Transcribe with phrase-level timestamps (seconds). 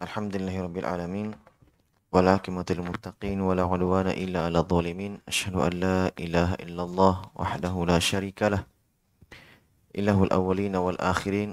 [0.00, 1.28] الحمد لله رب العالمين
[2.12, 7.98] والعاقبة للمتقين ولا عدوان إلا على الظالمين أشهد أن لا إله إلا الله وحده لا
[8.00, 8.64] شريك له
[9.92, 11.50] إله الأولين والآخرين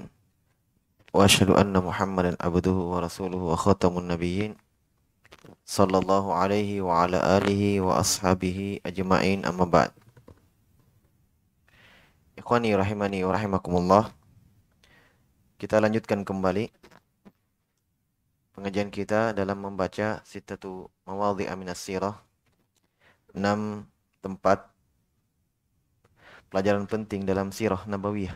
[1.14, 4.56] وأشهد أن محمدا عبده ورسوله وخاتم النبيين
[5.68, 9.90] صلى الله عليه وعلى آله وأصحابه أجمعين أما بعد
[12.38, 14.14] Ikhwani rahimani wa rahimakumullah.
[15.58, 16.70] Kita lanjutkan kembali.
[18.58, 22.18] Pengajian kita dalam membaca sitatu mawadhi aminas sirah
[23.30, 23.86] 6
[24.18, 24.66] tempat
[26.50, 28.34] pelajaran penting dalam sirah nabawiyah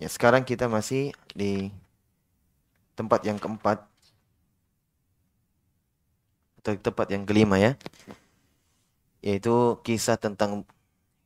[0.00, 1.68] Ya, sekarang kita masih di
[2.96, 3.84] tempat yang keempat
[6.64, 7.76] atau tempat yang kelima ya.
[9.20, 10.64] Yaitu kisah tentang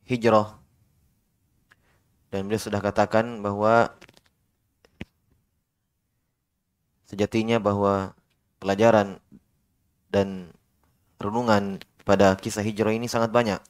[0.03, 0.59] hijrah.
[2.35, 3.95] Dan beliau sudah katakan bahwa
[7.07, 8.11] sejatinya bahwa
[8.59, 9.23] pelajaran
[10.11, 10.51] dan
[11.15, 13.63] renungan pada kisah hijrah ini sangat banyak.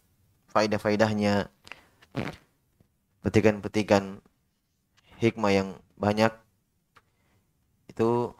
[0.49, 1.45] Faidah-faidahnya,
[3.21, 4.17] petikan-petikan
[5.21, 5.69] hikmah yang
[6.01, 6.33] banyak
[7.85, 8.33] itu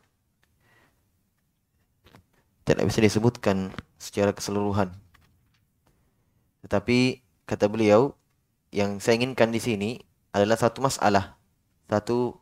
[2.65, 3.69] tidak bisa disebutkan
[4.01, 4.89] secara keseluruhan.
[6.65, 8.17] Tetapi kata beliau
[8.73, 11.39] yang saya inginkan di sini adalah satu masalah,
[11.87, 12.35] satu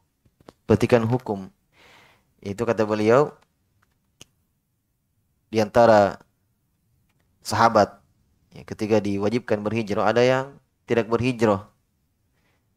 [0.65, 1.45] petikan hukum.
[2.41, 3.29] Itu kata beliau
[5.53, 6.17] di antara
[7.45, 8.01] sahabat
[8.57, 10.57] ya, ketika diwajibkan berhijrah ada yang
[10.89, 11.69] tidak berhijrah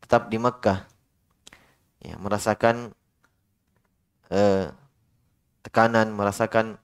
[0.05, 0.85] tetap di Makkah
[2.05, 2.93] ya, merasakan
[4.29, 4.69] eh,
[5.67, 6.79] tekanan, merasakan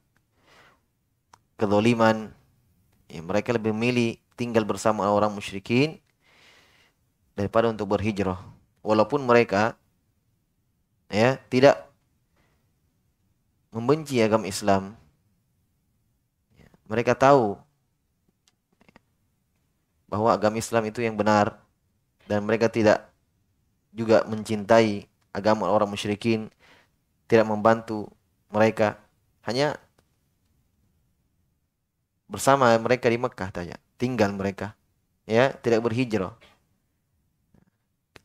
[1.55, 2.35] kedoliman.
[3.07, 6.02] Ya, mereka lebih memilih tinggal bersama orang musyrikin
[7.37, 8.41] daripada untuk berhijrah.
[8.83, 9.79] Walaupun mereka
[11.13, 11.87] ya tidak
[13.73, 14.93] membenci agama Islam.
[16.57, 17.57] Ya, mereka tahu
[20.13, 21.57] bahwa agama Islam itu yang benar
[22.29, 23.09] dan mereka tidak
[23.97, 26.53] juga mencintai agama orang musyrikin,
[27.25, 28.13] tidak membantu
[28.53, 29.01] mereka,
[29.49, 29.81] hanya
[32.29, 34.77] bersama mereka di Mekah saja, tinggal mereka,
[35.25, 36.37] ya tidak berhijrah.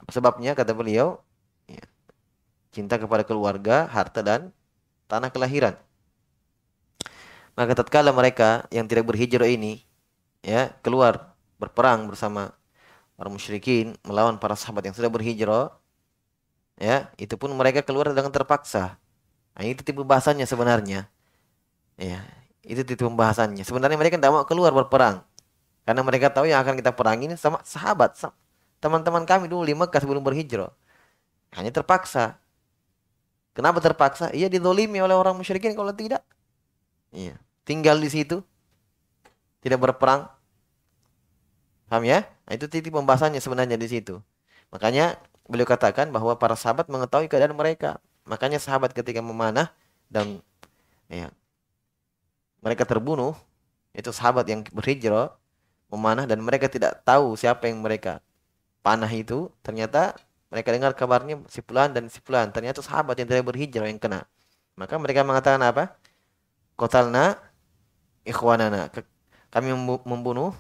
[0.08, 1.20] Sebabnya kata beliau,
[1.68, 1.84] ya,
[2.72, 4.56] cinta kepada keluarga, harta dan
[5.12, 5.76] tanah kelahiran.
[7.58, 9.84] Maka tatkala mereka yang tidak berhijrah ini,
[10.46, 12.54] ya keluar berperang bersama
[13.18, 15.74] orang musyrikin melawan para sahabat yang sudah berhijrah
[16.78, 19.02] ya itu pun mereka keluar dengan terpaksa.
[19.58, 21.10] Nah, itu tipe bahasannya sebenarnya.
[21.98, 22.22] Ya
[22.62, 23.66] itu tipe pembahasannya.
[23.66, 25.26] Sebenarnya mereka tidak mau keluar berperang.
[25.82, 28.14] Karena mereka tahu yang akan kita perang ini sama sahabat
[28.78, 30.72] teman-teman kami dulu di Mekah sebelum berhijrah.
[31.56, 32.38] Hanya terpaksa.
[33.58, 34.30] Kenapa terpaksa?
[34.36, 36.22] Iya didolimi oleh orang musyrikin kalau tidak.
[37.10, 38.40] Iya tinggal di situ.
[39.60, 40.32] Tidak berperang.
[41.92, 42.24] Paham ya?
[42.48, 44.24] Nah, itu titik pembahasannya sebenarnya di situ.
[44.72, 48.00] Makanya beliau katakan bahwa para sahabat mengetahui keadaan mereka.
[48.28, 49.72] Makanya sahabat ketika memanah
[50.12, 50.44] dan
[51.08, 51.32] ya,
[52.60, 53.36] mereka terbunuh,
[53.96, 55.32] itu sahabat yang berhijrah
[55.88, 58.20] memanah dan mereka tidak tahu siapa yang mereka
[58.82, 59.50] panah itu.
[59.62, 60.18] Ternyata
[60.48, 62.52] mereka dengar kabarnya si Fulan dan si Fulan.
[62.52, 64.24] Ternyata sahabat yang tidak berhijrah yang kena.
[64.78, 65.98] Maka mereka mengatakan apa?
[66.78, 67.38] Kotalna
[68.28, 68.94] ikhwanana.
[69.50, 69.74] Kami
[70.06, 70.54] membunuh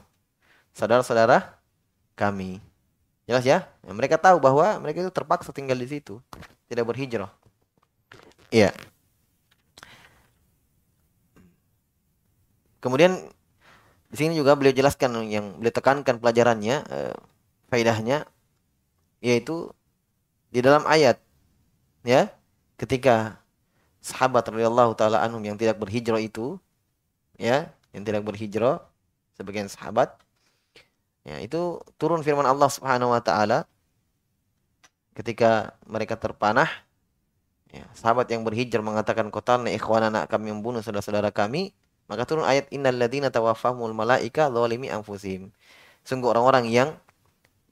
[0.74, 1.58] saudara-saudara
[2.18, 2.62] kami.
[3.28, 3.68] Jelas ya?
[3.84, 3.92] ya?
[3.92, 6.24] Mereka tahu bahwa mereka itu terpaksa tinggal di situ,
[6.72, 7.30] tidak berhijrah.
[8.48, 8.72] Iya.
[12.80, 13.20] Kemudian
[14.08, 17.18] di sini juga beliau jelaskan yang beliau tekankan pelajarannya, eh,
[17.68, 18.28] faidahnya,
[19.24, 19.72] yaitu
[20.52, 21.20] di dalam ayat,
[22.08, 22.32] ya,
[22.80, 23.40] ketika
[24.00, 26.60] sahabat radhiyallahu taala anhum yang tidak berhijrah itu,
[27.36, 28.84] ya, yang tidak berhijrah,
[29.36, 30.18] sebagian sahabat
[31.28, 33.68] Ya, itu turun firman Allah Subhanahu wa taala
[35.12, 36.72] ketika mereka terpanah
[37.68, 41.76] ya, sahabat yang berhijrah mengatakan qatalna ikhwanana kami membunuh saudara-saudara kami.
[42.08, 45.52] Maka turun ayat innal ladzina tawaffahumul malaika zalimi anfusihim.
[46.08, 46.96] Sungguh orang-orang yang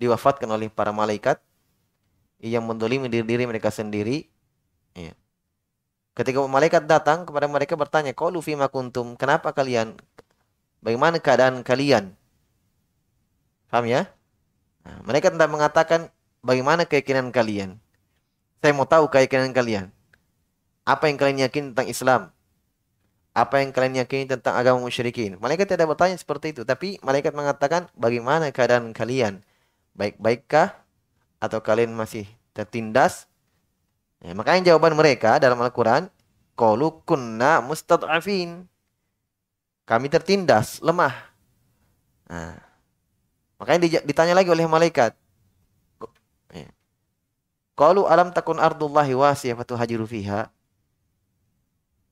[0.02, 1.40] diwafatkan oleh para malaikat
[2.44, 4.28] yang mendolimi diri, diri mereka sendiri
[4.94, 5.16] ya.
[6.20, 9.96] ketika malaikat datang kepada mereka bertanya qalu fima kuntum kenapa kalian
[10.84, 12.14] bagaimana keadaan kalian
[13.76, 14.08] Paham ya?
[14.88, 16.08] Nah, mereka tidak mengatakan
[16.40, 17.76] bagaimana keyakinan kalian.
[18.64, 19.92] Saya mau tahu keyakinan kalian.
[20.88, 22.22] Apa yang kalian yakin tentang Islam?
[23.36, 25.36] Apa yang kalian yakini tentang agama musyrikin?
[25.44, 29.44] Malaikat tidak bertanya seperti itu, tapi malaikat mengatakan bagaimana keadaan kalian?
[29.96, 30.76] Baik-baikkah
[31.40, 33.32] atau kalian masih tertindas.
[34.20, 36.12] Ya, makanya jawaban mereka dalam Al-Quran,
[36.56, 38.64] Qalu kunna mustad'afin.
[39.86, 41.14] Kami tertindas, lemah.
[42.26, 42.58] Nah,
[43.60, 45.14] makanya ditanya lagi oleh malaikat.
[46.50, 46.72] Ya.
[47.76, 50.50] Qalu alam takun ardullahi wasiyah fatuhajiru fiha.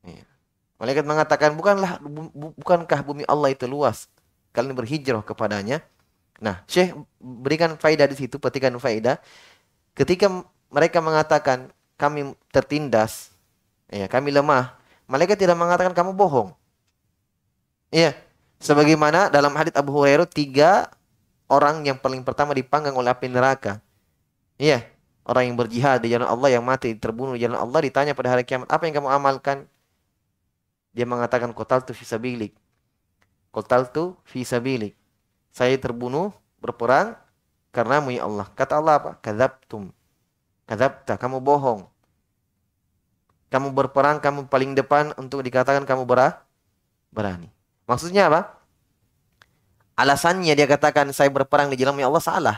[0.04, 0.26] Ya.
[0.78, 1.98] Malaikat mengatakan, bukanlah
[2.60, 4.12] bukankah bumi Allah itu luas?
[4.52, 5.82] Kalian berhijrah kepadanya.
[6.42, 9.22] Nah, Syekh berikan faedah di situ, petikan faedah.
[9.94, 10.30] Ketika
[10.74, 11.70] mereka mengatakan
[12.00, 13.30] kami tertindas,
[13.92, 14.74] ya, kami lemah,
[15.06, 16.50] malaikat tidak mengatakan kamu bohong.
[17.94, 18.18] Iya,
[18.58, 20.90] sebagaimana dalam hadits Abu Hurairah tiga
[21.46, 23.78] orang yang paling pertama dipanggang oleh api neraka.
[24.58, 24.82] Iya,
[25.30, 28.42] orang yang berjihad di jalan Allah yang mati terbunuh di jalan Allah ditanya pada hari
[28.42, 29.70] kiamat, apa yang kamu amalkan?
[30.94, 32.54] Dia mengatakan kotal tu fisabilik.
[33.54, 34.98] Kotal tu fisabilik.
[35.54, 37.14] Saya terbunuh berperang
[37.70, 38.50] karena ya Allah.
[38.58, 39.12] Kata Allah apa?
[39.22, 39.94] Kadzabtum.
[40.66, 41.86] Kadzabta, kamu bohong.
[43.54, 46.42] Kamu berperang, kamu paling depan untuk dikatakan kamu berah,
[47.14, 47.54] berani.
[47.86, 48.58] Maksudnya apa?
[49.94, 52.58] Alasannya dia katakan saya berperang di jalan Allah salah.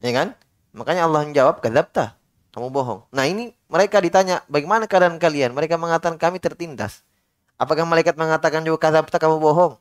[0.00, 0.32] Ya kan?
[0.72, 2.16] Makanya Allah menjawab, kadzabta.
[2.56, 3.04] Kamu bohong.
[3.12, 5.52] Nah ini mereka ditanya, bagaimana keadaan kalian?
[5.52, 7.04] Mereka mengatakan kami tertindas.
[7.60, 9.76] Apakah malaikat mengatakan juga kadzabta kamu bohong?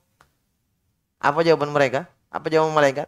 [1.23, 2.11] Apa jawaban mereka?
[2.33, 3.07] Apa jawaban malaikat?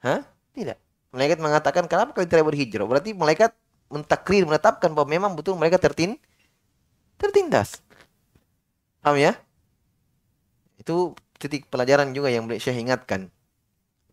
[0.00, 0.24] Hah?
[0.56, 0.80] Tidak.
[1.12, 2.88] Malaikat mengatakan kenapa kalian tidak berhijrah?
[2.88, 3.52] Berarti malaikat
[3.92, 6.16] mentakrir, menetapkan bahwa memang betul mereka tertin
[7.20, 7.84] tertindas.
[9.04, 9.36] Paham ya?
[10.80, 13.28] Itu titik pelajaran juga yang boleh saya ingatkan.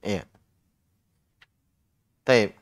[0.04, 0.28] Iya.
[2.28, 2.56] Taib.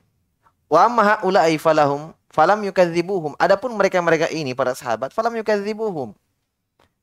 [0.69, 3.35] Wa amma haula'i falahum falam yukadzibuhum.
[3.41, 6.13] Adapun mereka-mereka ini para sahabat falam yukadzibuhum.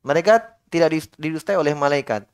[0.06, 2.24] Mereka tidak didustai oleh malaikat.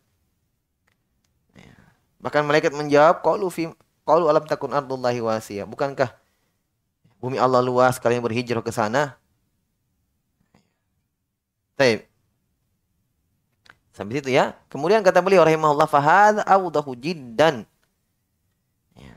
[2.25, 3.69] Bahkan malaikat menjawab qalu fi
[4.05, 5.65] Qalu alam takun ardullahi wasiyah.
[5.65, 6.12] Bukankah
[7.17, 9.17] bumi Allah luas kalian berhijrah ke sana?
[11.81, 12.05] Baik.
[13.97, 14.53] Sampai situ ya.
[14.69, 17.65] Kemudian kata beliau rahimahullah fahad awdahu jiddan.
[18.93, 19.17] Ya.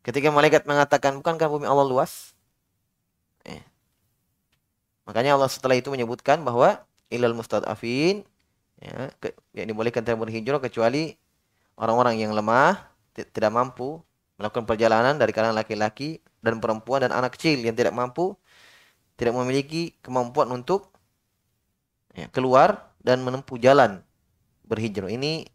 [0.00, 2.32] Ketika malaikat mengatakan bukankah bumi Allah luas?
[3.44, 3.60] Ya.
[5.04, 6.80] Makanya Allah setelah itu menyebutkan bahwa
[7.12, 8.24] ilal mustadafin
[8.80, 9.12] ya,
[9.52, 11.20] yang dibolehkan tidak berhijrah kecuali
[11.78, 12.78] orang-orang yang lemah
[13.14, 14.02] tidak mampu
[14.38, 18.34] melakukan perjalanan dari kalangan laki-laki dan perempuan dan anak kecil yang tidak mampu
[19.14, 20.90] tidak memiliki kemampuan untuk
[22.14, 24.02] ya, keluar dan menempuh jalan
[24.66, 25.46] berhijrah ini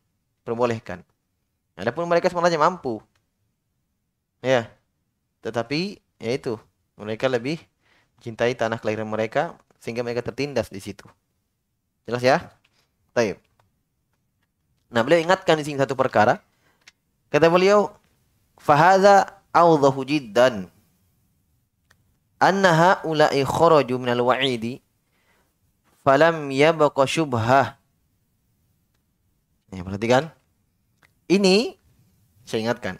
[0.47, 1.03] perbolehkan.
[1.75, 2.99] Adapun mereka sebenarnya mampu,
[4.43, 4.67] ya,
[5.39, 6.59] tetapi yaitu
[6.99, 7.63] mereka lebih
[8.19, 11.07] cintai tanah kelahiran mereka sehingga mereka tertindas di situ.
[12.03, 12.51] Jelas ya?
[13.15, 13.39] Taib.
[14.89, 16.41] Nah, beliau ingatkan di sini satu perkara
[17.29, 17.93] Kata beliau,
[18.57, 20.65] "Fahadha awdahu jiddan."
[22.41, 24.81] Anna haula'i kharaju minal wa'idi
[26.01, 27.75] falam yabqa syubhah.
[29.69, 30.33] Ya, perhatikan.
[31.29, 31.77] Ini
[32.47, 32.97] saya ingatkan.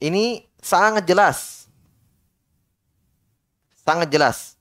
[0.00, 1.68] Ini sangat jelas.
[3.84, 4.56] Sangat jelas.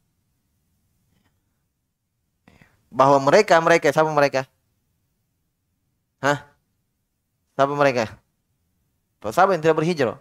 [2.92, 4.44] Bahwa mereka, mereka, siapa mereka?
[6.26, 6.42] Hah?
[7.54, 8.18] Siapa mereka?
[9.22, 10.18] Sahabat yang tidak berhijrah.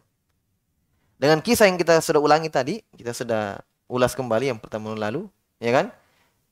[1.16, 5.29] Dengan kisah yang kita sudah ulangi tadi, kita sudah ulas kembali yang pertama lalu,
[5.60, 5.88] ya kan?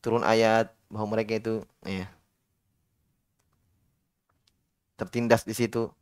[0.01, 2.09] Turun ayat bahwa mereka itu ya,
[4.97, 5.93] tertindas di situ.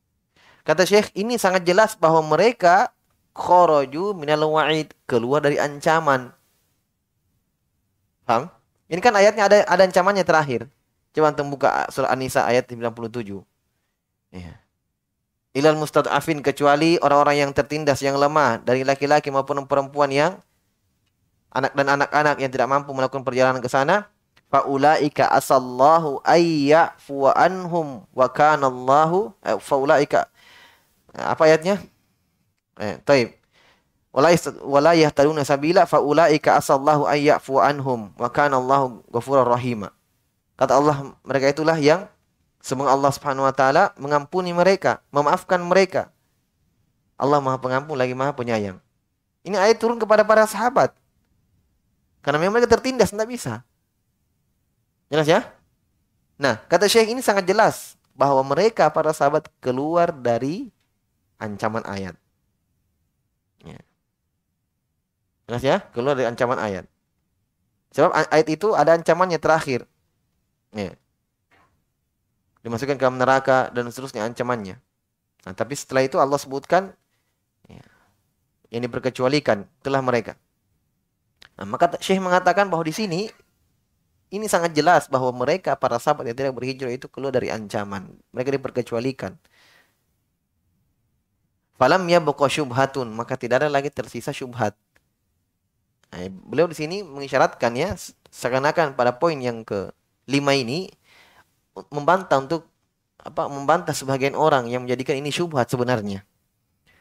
[0.62, 2.94] Kata Syekh, ini sangat jelas bahwa mereka
[3.34, 6.34] kharaju minal wa'id, keluar dari ancaman.
[8.26, 8.50] Paham?
[8.90, 10.66] Ini kan ayatnya ada ada ancamannya terakhir.
[11.10, 13.42] Coba antum buka surah An-Nisa ayat 97.
[14.30, 14.60] Ya
[15.50, 20.38] ilal mustad'afin kecuali orang-orang yang tertindas yang lemah dari laki-laki maupun perempuan yang
[21.50, 24.06] anak dan anak-anak yang tidak mampu melakukan perjalanan ke sana
[24.46, 30.30] faulaika asallahu ayyafu anhum wa kana Allahu eh, faulaika.
[31.18, 31.82] Eh, apa ayatnya?
[32.78, 33.34] Eh taib.
[34.10, 39.94] Wala yahtaduna sabila faulaika asallahu ayyafu anhum wa kana Allahu ghafurur rahima
[40.60, 42.04] kata Allah mereka itulah yang
[42.60, 46.12] Semoga Allah Subhanahu wa taala mengampuni mereka, memaafkan mereka.
[47.16, 48.76] Allah Maha Pengampun lagi Maha Penyayang.
[49.40, 50.92] Ini ayat turun kepada para sahabat.
[52.20, 53.64] Karena memang mereka tertindas, tidak bisa.
[55.08, 55.40] Jelas ya?
[56.36, 60.68] Nah, kata Syekh ini sangat jelas bahwa mereka para sahabat keluar dari
[61.40, 62.12] ancaman ayat.
[63.64, 63.80] Ya.
[65.48, 65.76] Jelas ya?
[65.96, 66.84] Keluar dari ancaman ayat.
[67.96, 69.88] Sebab ayat itu ada ancamannya terakhir.
[70.72, 70.94] Ya
[72.60, 74.76] dimasukkan ke neraka dan seterusnya ancamannya.
[75.48, 76.92] Nah, tapi setelah itu Allah sebutkan
[77.64, 77.84] ya,
[78.68, 80.36] yang diperkecualikan telah mereka.
[81.56, 83.20] Nah, maka Syekh mengatakan bahwa di sini
[84.30, 88.12] ini sangat jelas bahwa mereka para sahabat yang tidak berhijrah itu keluar dari ancaman.
[88.36, 89.34] Mereka diperkecualikan.
[91.80, 94.76] Falam ya syubhatun, maka tidak ada lagi tersisa syubhat.
[96.12, 97.96] Nah, beliau di sini mengisyaratkan ya
[98.28, 99.88] seakan-akan pada poin yang ke
[100.30, 100.86] lima ini
[101.90, 102.70] membantah untuk
[103.20, 106.22] apa membantah sebagian orang yang menjadikan ini syubhat sebenarnya.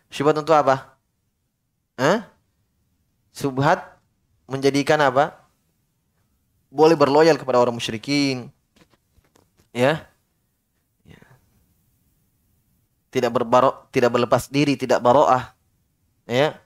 [0.09, 0.97] Syubhat untuk apa?
[1.95, 2.25] Hah?
[3.31, 4.01] Syubhat
[4.49, 5.37] menjadikan apa?
[6.73, 8.49] Boleh berloyal kepada orang musyrikin.
[9.69, 10.09] Ya.
[11.05, 11.21] ya.
[13.13, 15.53] Tidak berbarok, tidak berlepas diri, tidak baroah.
[16.25, 16.57] Ya.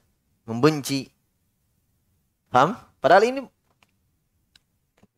[0.48, 1.14] Membenci
[2.54, 2.78] Paham?
[3.02, 3.40] Padahal ini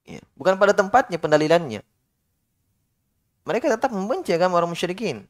[0.06, 1.82] ya, bukan pada tempatnya pendalilannya.
[3.46, 5.26] Mereka tetap membenci agama orang musyrikin.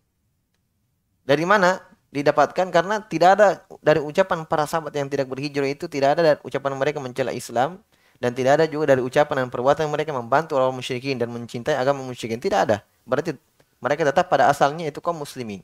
[1.27, 1.83] Dari mana?
[2.15, 3.47] Didapatkan karena tidak ada
[3.83, 7.83] dari ucapan para sahabat yang tidak berhijrah itu tidak ada dari ucapan mereka mencela Islam
[8.23, 12.07] dan tidak ada juga dari ucapan dan perbuatan mereka membantu orang musyrikin dan mencintai agama
[12.07, 12.39] musyrikin.
[12.39, 12.87] Tidak ada.
[13.03, 13.35] Berarti
[13.83, 15.59] mereka tetap pada asalnya itu kaum muslimin.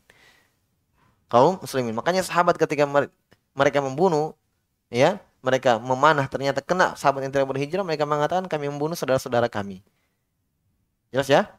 [1.32, 1.96] Kaum muslimin.
[1.96, 2.84] Makanya sahabat ketika
[3.56, 4.36] mereka membunuh
[4.92, 9.82] ya mereka memanah ternyata kena sahabat yang tidak berhijrah, mereka mengatakan kami membunuh saudara-saudara kami.
[11.10, 11.50] Jelas ya?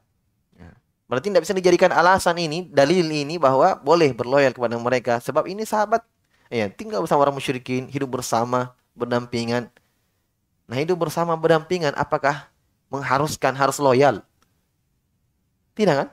[0.55, 0.71] ya?
[1.11, 5.19] Berarti tidak bisa dijadikan alasan ini, dalil ini bahwa boleh berloyal kepada mereka.
[5.19, 6.07] Sebab ini sahabat
[6.47, 9.67] ya tinggal bersama orang musyrikin, hidup bersama, berdampingan.
[10.71, 12.49] Nah hidup bersama berdampingan apakah
[12.89, 14.23] mengharuskan harus loyal?
[15.75, 16.09] Tidak kan?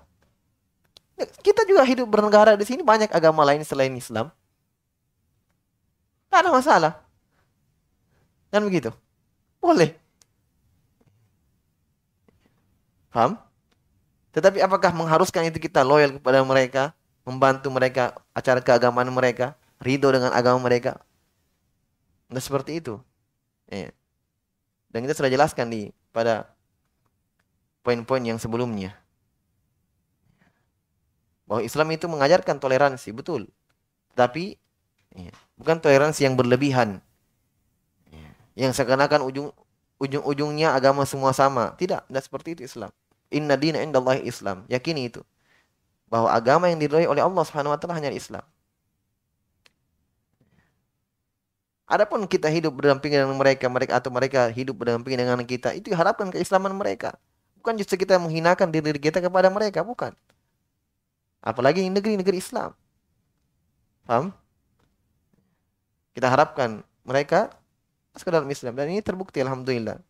[1.43, 4.31] Kita juga hidup bernegara di sini banyak agama lain selain Islam.
[6.27, 6.93] Tidak ada masalah.
[8.49, 8.89] Kan begitu?
[9.61, 9.93] Boleh.
[13.13, 13.37] Paham?
[14.33, 16.93] Tetapi apakah mengharuskan itu kita loyal kepada mereka,
[17.25, 21.01] membantu mereka acara keagamaan mereka, ridho dengan agama mereka?
[22.29, 23.01] Tidak seperti itu.
[23.69, 23.89] Ya.
[24.89, 25.81] Dan kita sudah jelaskan di
[26.13, 26.49] pada
[27.81, 28.93] poin-poin yang sebelumnya.
[31.49, 33.49] Bahwa Islam itu mengajarkan toleransi, betul.
[34.13, 34.57] Tapi
[35.17, 37.01] ya, bukan toleransi yang berlebihan
[38.59, 39.55] yang seakan-akan ujung
[40.03, 41.71] ujung-ujungnya agama semua sama.
[41.79, 42.91] Tidak, tidak seperti itu Islam.
[43.31, 44.67] Inna dina indallahi Islam.
[44.67, 45.23] Yakini itu.
[46.11, 48.43] Bahwa agama yang diridhoi oleh Allah Subhanahu wa taala hanya Islam.
[51.89, 56.29] Adapun kita hidup berdampingan dengan mereka, mereka atau mereka hidup berdampingan dengan kita, itu harapkan
[56.29, 57.17] keislaman mereka.
[57.57, 60.13] Bukan justru kita menghinakan diri kita kepada mereka, bukan.
[61.41, 62.77] Apalagi negeri-negeri Islam.
[64.05, 64.29] Paham?
[66.13, 67.49] Kita harapkan mereka
[68.27, 70.03] dalam Islam dan ini terbukti alhamdulillah.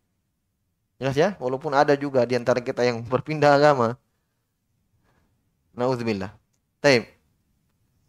[1.00, 3.96] Jelas ya, walaupun ada juga di antara kita yang berpindah agama.
[5.78, 6.34] Nauzubillah.
[6.84, 7.08] Taib.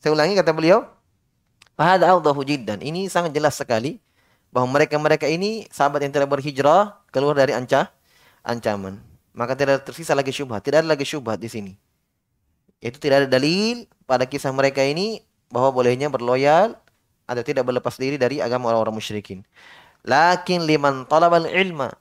[0.00, 0.88] Saya ulangi kata beliau,
[1.80, 2.76] Fahada awdahu jiddan.
[2.84, 4.04] Ini sangat jelas sekali
[4.52, 7.88] bahwa mereka-mereka ini sahabat yang tidak berhijrah keluar dari anca
[8.44, 9.00] ancaman.
[9.32, 10.60] Maka tidak tersisa lagi syubhat.
[10.60, 11.72] Tidak ada lagi syubhat di sini.
[12.84, 16.76] Itu tidak ada dalil pada kisah mereka ini bahwa bolehnya berloyal
[17.24, 19.40] atau tidak berlepas diri dari agama orang-orang musyrikin.
[20.04, 21.92] Lakin liman talabal ilma.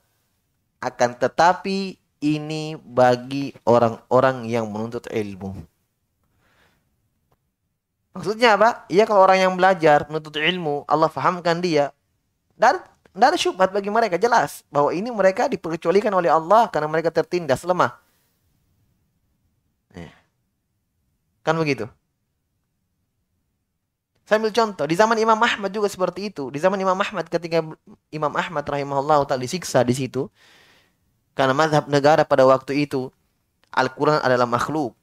[0.79, 5.55] Akan tetapi ini bagi orang-orang yang menuntut ilmu.
[8.15, 8.87] Maksudnya apa?
[8.91, 11.91] Iya kalau orang yang belajar, menuntut ilmu, Allah fahamkan dia.
[12.55, 12.79] Dan
[13.11, 14.15] tidak syubhat bagi mereka.
[14.15, 17.95] Jelas bahwa ini mereka diperkecualikan oleh Allah karena mereka tertindas, lemah.
[21.43, 21.89] Kan begitu?
[24.29, 26.53] Saya ambil contoh, di zaman Imam Ahmad juga seperti itu.
[26.53, 27.65] Di zaman Imam Ahmad ketika
[28.13, 30.29] Imam Ahmad rahimahullah ta'ala disiksa di situ.
[31.33, 33.09] Karena mazhab negara pada waktu itu
[33.73, 34.93] Al-Quran adalah makhluk.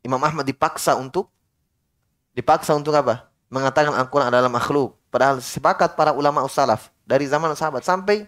[0.00, 1.28] Imam Ahmad dipaksa untuk
[2.32, 3.28] dipaksa untuk apa?
[3.52, 4.96] Mengatakan Al-Quran adalah makhluk.
[5.12, 8.24] Padahal sepakat para ulama salaf dari zaman sahabat sampai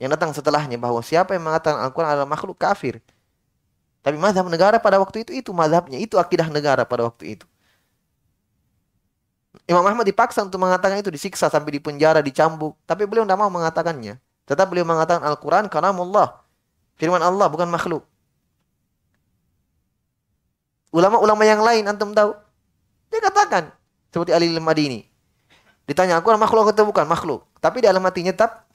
[0.00, 3.04] yang datang setelahnya bahwa siapa yang mengatakan Al-Quran adalah makhluk kafir.
[4.00, 7.44] Tapi mazhab negara pada waktu itu itu mazhabnya, itu akidah negara pada waktu itu.
[9.64, 12.74] Imam Ahmad dipaksa untuk mengatakan itu, disiksa sampai dipenjara, dicambuk.
[12.84, 14.18] Tapi beliau tidak mau mengatakannya.
[14.44, 16.42] Tetap beliau mengatakan Al-Quran Allah.
[17.00, 18.04] Firman Allah, bukan makhluk.
[20.94, 22.36] Ulama-ulama yang lain, antum tahu?
[23.10, 23.72] Dia katakan,
[24.14, 25.06] seperti Ali al-Madini.
[25.88, 27.06] Ditanya, Al-Quran makhluk atau bukan?
[27.08, 27.46] Makhluk.
[27.58, 28.68] Tapi di dalam hatinya tetap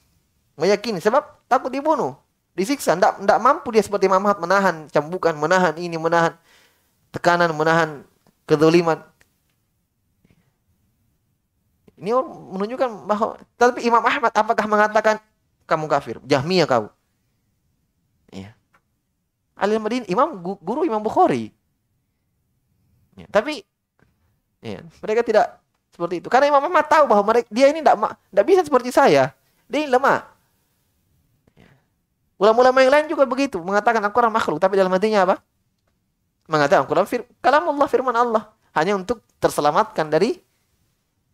[0.60, 1.00] meyakini.
[1.00, 2.18] Sebab takut dibunuh.
[2.58, 2.98] Disiksa.
[2.98, 6.36] Tidak mampu dia seperti Imam Ahmad menahan cambukan, menahan ini, menahan
[7.16, 8.04] tekanan, menahan
[8.44, 9.00] kedoliman.
[12.00, 12.16] Ini
[12.56, 15.16] menunjukkan bahwa tapi Imam Ahmad apakah mengatakan
[15.68, 16.16] kamu kafir?
[16.24, 16.88] Jahmiyah kau.
[18.32, 18.56] Ya.
[19.60, 21.52] Ali Madin Imam guru Imam Bukhari.
[23.20, 23.68] Ya, tapi
[24.64, 25.60] ya, mereka tidak
[26.00, 26.32] Seperti itu.
[26.32, 29.36] Karena Imam Ahmad tahu bahwa mereka, dia ini tidak bisa seperti saya.
[29.68, 30.24] Dia ini lemah.
[32.40, 33.60] Ulama-ulama yang lain juga begitu.
[33.60, 34.64] Mengatakan Al-Quran makhluk.
[34.64, 35.36] Tapi dalam hatinya apa?
[36.48, 38.48] Mengatakan Al-Quran fir kalam Allah, firman Allah.
[38.72, 40.40] Hanya untuk terselamatkan dari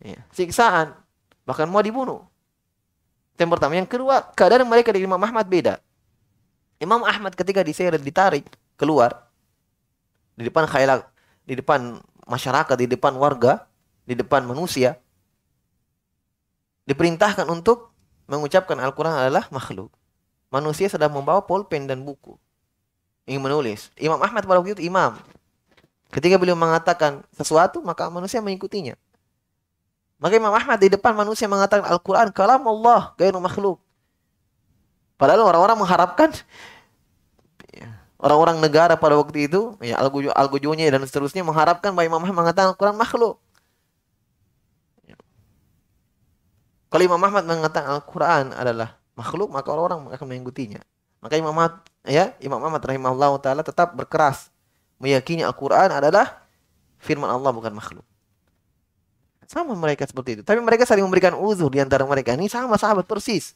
[0.02, 0.96] ya, siksaan.
[1.46, 2.24] Bahkan mau dibunuh.
[3.36, 3.72] Yang pertama.
[3.76, 5.78] Yang kedua, keadaan mereka dengan Imam Ahmad beda.
[6.80, 8.44] Imam Ahmad ketika diseret, ditarik
[8.76, 9.28] keluar
[10.36, 11.04] di depan khayal,
[11.48, 13.64] di depan masyarakat, di depan warga,
[14.04, 15.00] di depan manusia,
[16.84, 17.96] diperintahkan untuk
[18.28, 19.88] mengucapkan Al-Quran adalah makhluk.
[20.52, 22.36] Manusia sedang membawa pulpen dan buku.
[23.26, 23.90] Ingin menulis.
[23.98, 25.18] Imam Ahmad pada waktu itu imam.
[26.14, 28.94] Ketika beliau mengatakan sesuatu, maka manusia mengikutinya.
[30.16, 33.80] Maka Imam Ahmad di depan manusia mengatakan Al-Quran, kalam Allah, gairu makhluk.
[35.20, 36.32] Padahal orang-orang mengharapkan
[38.16, 42.72] orang-orang negara pada waktu itu, ya algojo algojonya dan seterusnya mengharapkan bahwa Imam Ahmad mengatakan
[42.72, 43.36] Al-Quran makhluk.
[46.88, 50.80] Kalau Imam Ahmad mengatakan Al-Quran adalah makhluk, maka orang-orang akan mengikutinya.
[51.20, 54.48] Maka Imam Ahmad, ya, Imam Ahmad rahimahullah taala tetap berkeras
[54.96, 56.46] meyakini Al-Quran adalah
[56.96, 58.06] firman Allah bukan makhluk.
[59.46, 60.42] Sama mereka seperti itu.
[60.42, 62.34] Tapi mereka saling memberikan uzur di antara mereka.
[62.34, 63.54] Ini sama sahabat persis.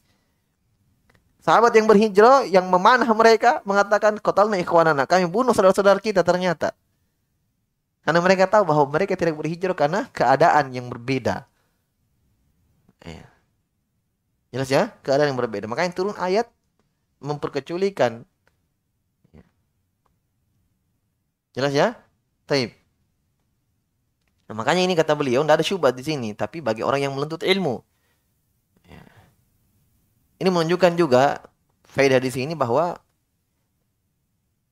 [1.42, 5.08] Sahabat yang berhijrah yang memanah mereka mengatakan kotalna ikhwanana.
[5.08, 6.76] Kami bunuh saudara-saudara kita ternyata.
[8.00, 11.44] Karena mereka tahu bahwa mereka tidak berhijrah karena keadaan yang berbeda.
[13.04, 13.26] Ya.
[14.52, 14.82] Jelas ya?
[15.04, 15.66] Keadaan yang berbeda.
[15.68, 16.48] Makanya turun ayat
[17.20, 18.24] memperkecualikan.
[19.32, 19.44] Ya.
[21.56, 21.88] Jelas ya?
[22.48, 22.79] Taib.
[24.50, 26.34] Nah, makanya ini kata beliau, tidak ada syubhat di sini.
[26.34, 27.78] Tapi bagi orang yang menuntut ilmu.
[30.40, 31.38] Ini menunjukkan juga
[31.84, 32.96] faedah di sini bahwa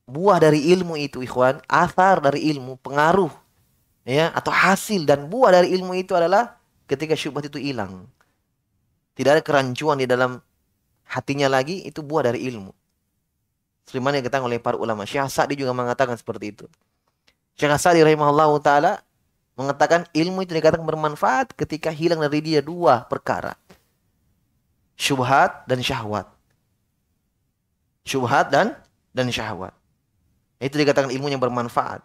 [0.09, 3.29] buah dari ilmu itu ikhwan, asar dari ilmu, pengaruh
[4.01, 6.57] ya atau hasil dan buah dari ilmu itu adalah
[6.89, 8.09] ketika syubhat itu hilang.
[9.13, 10.41] Tidak ada kerancuan di dalam
[11.05, 12.73] hatinya lagi, itu buah dari ilmu.
[13.85, 15.05] Sebagaimana yang oleh para ulama.
[15.05, 16.65] Syekh Sa'di juga mengatakan seperti itu.
[17.53, 19.05] Syekh Sa'di rahimahullah taala
[19.59, 23.59] mengatakan ilmu itu dikatakan bermanfaat ketika hilang dari dia dua perkara
[24.99, 26.27] syubhat dan syahwat.
[28.03, 28.75] Syubhat dan
[29.15, 29.71] dan syahwat.
[30.59, 32.03] Itu dikatakan ilmu yang bermanfaat.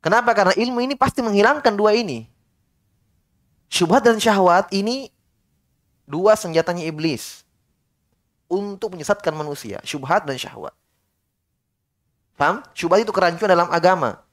[0.00, 0.32] Kenapa?
[0.32, 2.24] Karena ilmu ini pasti menghilangkan dua ini.
[3.68, 5.12] Syubhat dan syahwat ini
[6.08, 7.44] dua senjatanya iblis
[8.48, 9.78] untuk menyesatkan manusia.
[9.84, 10.72] Syubhat dan syahwat.
[12.40, 12.64] Paham?
[12.72, 14.24] Syubhat itu kerancuan dalam agama.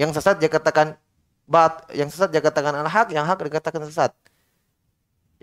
[0.00, 0.96] Yang sesat dia katakan
[1.44, 4.16] bat, yang sesat dia katakan al-haq, yang hak dikatakan sesat.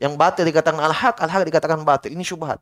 [0.02, 2.10] Yang batil dikatakan al-haq, al-haq dikatakan batil.
[2.10, 2.58] Ini syubhat.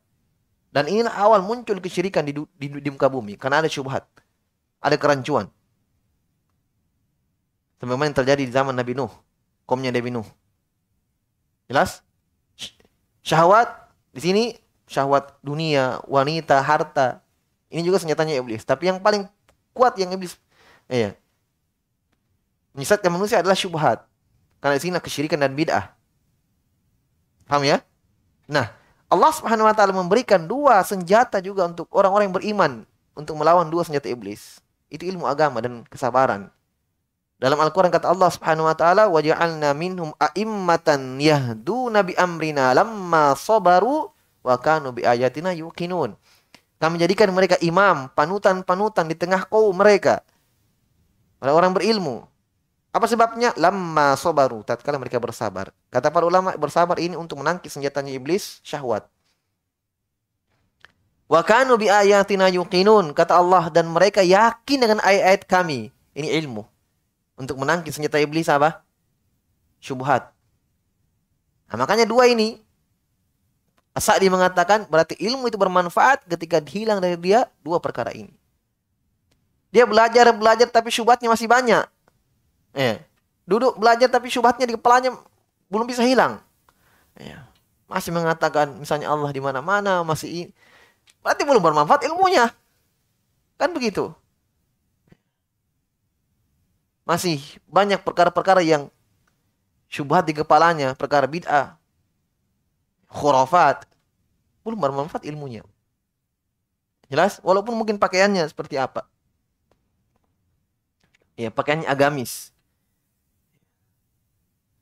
[0.75, 3.39] Dan inilah awal muncul kesyirikan di, di, di muka bumi.
[3.39, 4.03] Karena ada syubhat.
[4.83, 5.47] Ada kerancuan.
[7.79, 9.11] Sebagaimana yang terjadi di zaman Nabi Nuh.
[9.63, 10.27] Kaumnya Nabi Nuh.
[11.71, 12.03] Jelas?
[13.23, 13.71] Syahwat
[14.11, 14.43] di sini
[14.83, 17.23] syahwat dunia, wanita, harta.
[17.71, 18.67] Ini juga senjatanya iblis.
[18.67, 19.31] Tapi yang paling
[19.71, 20.35] kuat yang iblis
[20.91, 21.15] iya.
[22.75, 24.03] Menyesatkan manusia adalah syubhat.
[24.59, 25.95] Karena sini kesyirikan dan bid'ah.
[27.47, 27.79] Paham ya?
[28.51, 28.69] Nah,
[29.07, 32.71] Allah Subhanahu wa taala memberikan dua senjata juga untuk orang-orang yang beriman
[33.15, 34.59] untuk melawan dua senjata iblis.
[34.91, 36.51] Itu ilmu agama dan kesabaran.
[37.39, 43.35] Dalam Al-Qur'an kata Allah Subhanahu wa taala, "Wa ja'alna minhum a'immatan yahduna bi amrina lamma
[43.39, 44.11] sabaru
[44.43, 46.15] wa kanu bi ayatina yuqinun."
[46.75, 50.23] Kami jadikan mereka imam, panutan-panutan di tengah kaum mereka.
[51.39, 52.27] Orang-orang berilmu
[52.95, 53.51] apa sebabnya?
[53.59, 54.63] Lama sobaru.
[54.63, 55.75] Tatkala mereka bersabar.
[55.91, 59.03] Kata para ulama, bersabar ini untuk menangkis senjatanya iblis, syahwat.
[61.27, 63.11] Wa kanu bi ayatina yuqinun.
[63.11, 65.91] Kata Allah, dan mereka yakin dengan ayat-ayat kami.
[66.15, 66.63] Ini ilmu.
[67.35, 68.79] Untuk menangkis senjata iblis apa?
[69.83, 70.31] Syubhat.
[71.67, 72.63] Nah, makanya dua ini.
[73.95, 78.31] Sa'di mengatakan berarti ilmu itu bermanfaat ketika hilang dari dia dua perkara ini.
[79.75, 81.83] Dia belajar, belajar tapi syubhatnya masih banyak.
[82.75, 82.99] Ya.
[83.47, 85.15] Duduk belajar tapi syubhatnya di kepalanya
[85.71, 86.43] belum bisa hilang.
[87.15, 87.47] Ya.
[87.87, 90.51] Masih mengatakan misalnya Allah di mana-mana, masih
[91.23, 92.51] berarti belum bermanfaat ilmunya.
[93.55, 94.11] Kan begitu.
[97.07, 98.91] Masih banyak perkara-perkara yang
[99.87, 101.77] syubhat di kepalanya, perkara bid'ah,
[103.07, 103.85] khurafat,
[104.65, 105.61] belum bermanfaat ilmunya.
[107.05, 107.37] Jelas?
[107.45, 109.05] Walaupun mungkin pakaiannya seperti apa.
[111.37, 112.54] Ya, pakaiannya agamis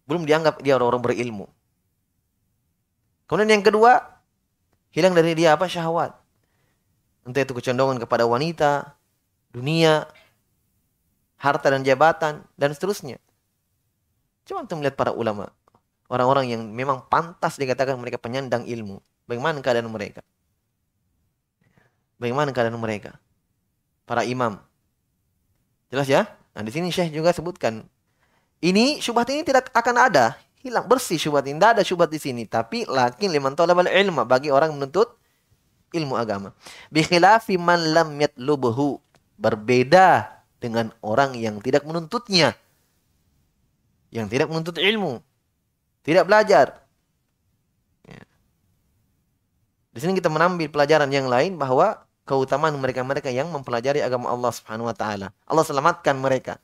[0.07, 1.45] belum dianggap dia orang-orang berilmu.
[3.27, 4.19] Kemudian yang kedua,
[4.91, 5.65] hilang dari dia apa?
[5.65, 6.13] Syahwat.
[7.23, 8.99] Entah itu kecondongan kepada wanita,
[9.55, 10.05] dunia,
[11.39, 13.17] harta dan jabatan, dan seterusnya.
[14.43, 15.47] Coba antum melihat para ulama.
[16.11, 18.99] Orang-orang yang memang pantas dikatakan mereka penyandang ilmu.
[19.23, 20.19] Bagaimana keadaan mereka?
[22.19, 23.15] Bagaimana keadaan mereka?
[24.03, 24.59] Para imam.
[25.87, 26.27] Jelas ya?
[26.53, 27.87] Nah, di sini Syekh juga sebutkan.
[28.63, 30.39] Ini syubhat ini tidak akan ada.
[30.63, 31.59] Hilang bersih syubhat ini.
[31.59, 32.47] Tidak ada syubhat di sini.
[32.47, 34.23] Tapi lakin liman talabal ilma.
[34.23, 35.19] Bagi orang menuntut
[35.91, 36.55] ilmu agama.
[36.87, 39.03] Bikhilafi man lam yatlubuhu.
[39.35, 42.55] Berbeda dengan orang yang tidak menuntutnya.
[44.15, 45.19] Yang tidak menuntut ilmu.
[46.07, 46.87] Tidak belajar.
[48.07, 48.23] Ya.
[49.91, 54.87] Di sini kita menambil pelajaran yang lain bahwa keutamaan mereka-mereka yang mempelajari agama Allah Subhanahu
[54.87, 55.35] wa taala.
[55.43, 56.63] Allah selamatkan mereka.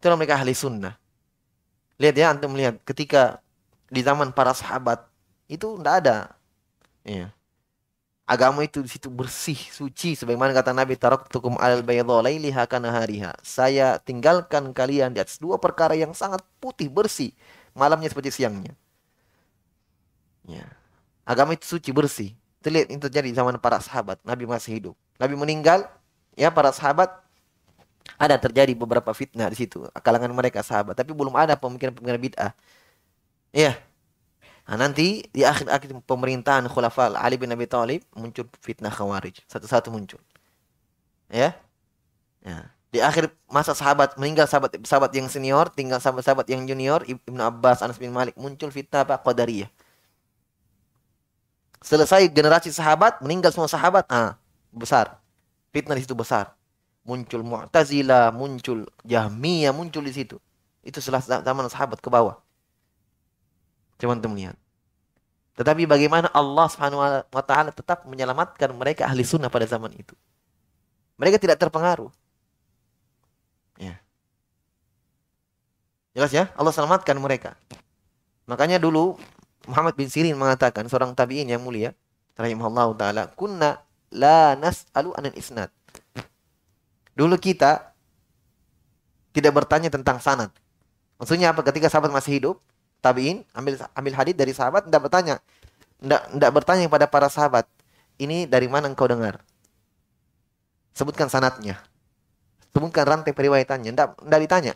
[0.00, 0.96] Itulah mereka ahli sunnah.
[2.00, 3.44] Lihat ya, antum melihat ketika
[3.92, 5.04] di zaman para sahabat
[5.46, 6.16] itu tidak ada.
[7.04, 7.36] Ya
[8.30, 13.34] agama itu di situ bersih, suci sebagaimana kata Nabi taraktukum alal bayadha lailiha kana hariha.
[13.42, 17.34] Saya tinggalkan kalian di atas dua perkara yang sangat putih, bersih,
[17.74, 18.70] malamnya seperti siangnya.
[20.46, 20.70] Ya.
[21.26, 22.30] Agama itu suci, bersih.
[22.62, 24.94] Itu lihat itu terjadi di zaman para sahabat, Nabi masih hidup.
[25.18, 25.90] Nabi meninggal,
[26.38, 27.10] ya para sahabat
[28.20, 32.52] ada terjadi beberapa fitnah di situ, kalangan mereka sahabat, tapi belum ada pemikiran-pemikiran bid'ah.
[33.50, 33.80] Ya,
[34.70, 39.42] Nah, nanti di akhir-akhir pemerintahan Khulafal Ali bin Abi Thalib muncul fitnah Khawarij.
[39.50, 40.22] Satu-satu muncul.
[41.26, 41.58] Ya.
[42.46, 42.70] Ya.
[42.94, 47.82] Di akhir masa sahabat meninggal sahabat sahabat yang senior, tinggal sahabat-sahabat yang junior, Ibnu Abbas,
[47.82, 49.18] Anas bin Malik muncul fitnah apa?
[49.18, 49.66] Qadariyah.
[51.82, 54.38] Selesai generasi sahabat, meninggal semua sahabat, ah,
[54.70, 55.18] besar.
[55.74, 56.54] Fitnah di situ besar.
[57.00, 60.36] Muncul Mu'tazilah, muncul Jahmiyah, muncul di situ.
[60.84, 62.40] Itu setelah zaman sahabat ke bawah.
[64.00, 64.56] Coba untuk melihat.
[65.60, 70.16] Tetapi bagaimana Allah Subhanahu wa taala tetap menyelamatkan mereka ahli sunnah pada zaman itu.
[71.20, 72.08] Mereka tidak terpengaruh.
[73.76, 74.00] Ya.
[76.16, 76.48] Jelas ya?
[76.56, 77.60] Allah selamatkan mereka.
[78.48, 79.20] Makanya dulu
[79.68, 81.92] Muhammad bin Sirin mengatakan seorang tabi'in yang mulia
[82.40, 85.68] rahimahullah taala, "Kunna la nas'alu anil isnad."
[87.14, 87.92] Dulu kita
[89.30, 90.50] tidak bertanya tentang sanad.
[91.20, 91.62] Maksudnya apa?
[91.62, 92.56] Ketika sahabat masih hidup,
[93.00, 95.34] tabiin ambil ambil hadis dari sahabat tidak bertanya
[96.00, 97.64] tidak tidak bertanya kepada para sahabat
[98.20, 99.40] ini dari mana engkau dengar
[100.92, 101.80] sebutkan sanatnya
[102.76, 104.72] sebutkan rantai periwayatannya tidak tidak ditanya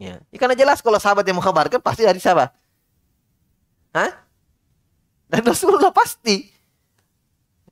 [0.00, 0.16] ya.
[0.32, 2.50] ya karena jelas kalau sahabat yang mengkabarkan pasti dari sahabat
[3.92, 4.10] Hah?
[5.28, 6.48] dan Rasulullah pasti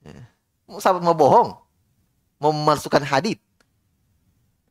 [0.05, 0.29] ya.
[0.77, 1.57] sahabat mau bohong
[2.39, 3.39] memasukkan hadis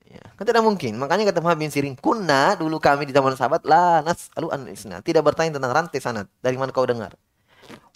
[0.08, 0.96] Ya, kan tidak mungkin.
[0.96, 5.04] Makanya kata Muhammad bin Sirin, kunna dulu kami di zaman sahabat la nas'alu an isna.
[5.04, 6.32] Tidak bertanya tentang rantai sanad.
[6.40, 7.20] Dari mana kau dengar?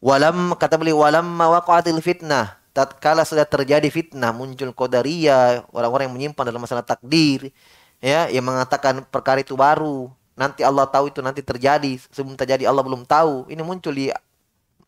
[0.04, 2.60] Walam kata beliau walam waqa'atil fitnah.
[2.76, 7.52] Tatkala sudah terjadi fitnah, muncul qadariyah, orang-orang yang menyimpan dalam masalah takdir,
[8.00, 10.08] ya, yang mengatakan perkara itu baru.
[10.36, 13.52] Nanti Allah tahu itu nanti terjadi, sebelum terjadi Allah belum tahu.
[13.52, 14.08] Ini muncul di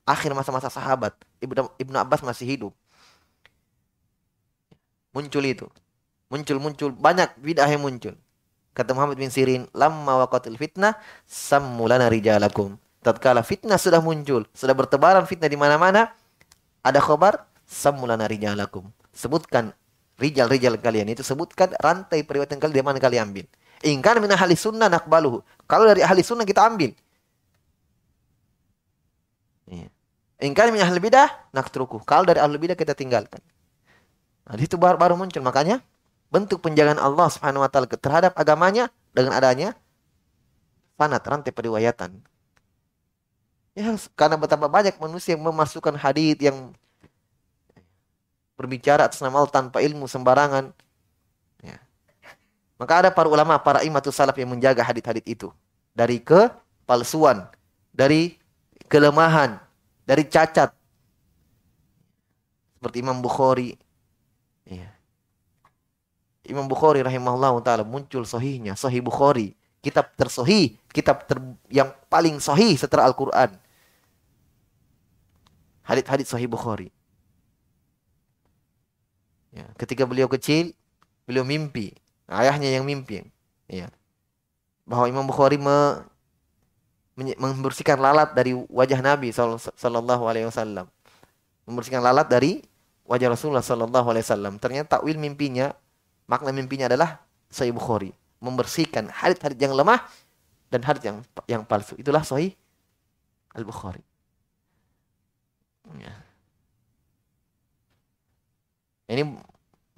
[0.07, 1.15] akhir masa-masa sahabat.
[1.43, 2.73] Ibnu Abbas masih hidup.
[5.13, 5.67] Muncul itu
[6.33, 8.17] muncul-muncul banyak bid'ah yang muncul.
[8.73, 10.97] Kata Muhammad bin Sirin, lamma waqatil fitnah
[11.29, 12.81] sammulana rijalakum.
[13.05, 16.09] Tatkala fitnah sudah muncul, sudah bertebaran fitnah di mana-mana,
[16.81, 18.89] ada khabar sammulana rijalakum.
[19.13, 19.77] Sebutkan
[20.17, 23.45] rijal-rijal kalian itu sebutkan rantai periwayatan kalian di mana kalian ambil.
[23.85, 25.45] Ingkan min ahli sunnah nakbaluhu.
[25.69, 26.97] Kalau dari ahli sunnah kita ambil.
[29.69, 29.85] Iya.
[30.41, 32.01] Ingkan min ahli bidah naktruku.
[32.01, 33.43] Kalau dari ahli bidah kita tinggalkan.
[34.43, 35.39] Nah, itu baru, baru muncul.
[35.39, 35.79] Makanya
[36.33, 39.77] bentuk penjagaan Allah Subhanahu wa taala terhadap agamanya dengan adanya
[40.97, 42.17] sanad rantai periwayatan.
[43.73, 46.77] Ya, karena betapa banyak manusia yang memasukkan hadis yang
[48.53, 50.69] berbicara atas nama Allah tanpa ilmu sembarangan.
[51.65, 51.81] Ya.
[52.77, 55.49] Maka ada para ulama, para imatus salaf yang menjaga hadis-hadis itu
[55.97, 57.49] dari kepalsuan,
[57.89, 58.37] dari
[58.85, 59.57] kelemahan,
[60.05, 60.69] dari cacat.
[62.77, 63.82] Seperti Imam Bukhari.
[66.43, 71.39] Imam Bukhari rahimahullah taala muncul sahihnya, sahih Bukhari, kitab tersohi, kitab ter,
[71.71, 73.55] yang paling sahih setelah Al-Qur'an.
[75.87, 76.91] Hadits-hadits sahih Bukhari.
[79.55, 80.75] Ya, ketika beliau kecil,
[81.23, 81.95] beliau mimpi,
[82.27, 83.23] ayahnya yang mimpi,
[83.67, 83.87] ya.
[84.83, 86.03] Bahwa Imam Bukhari me,
[87.15, 90.49] membersihkan lalat dari wajah Nabi sallallahu alaihi.
[91.63, 92.59] Membersihkan lalat dari
[93.07, 94.59] wajah Rasulullah sallallahu alaihi wasallam.
[94.59, 95.71] Ternyata takwil mimpinya
[96.27, 97.19] Makna mimpinya adalah
[97.51, 100.01] Sahih Bukhari, membersihkan hadis-hadis yang lemah
[100.71, 101.93] dan hadis yang yang palsu.
[101.99, 102.55] Itulah Sahih
[103.53, 104.01] Al-Bukhari.
[105.99, 106.15] Ya.
[109.11, 109.27] Ini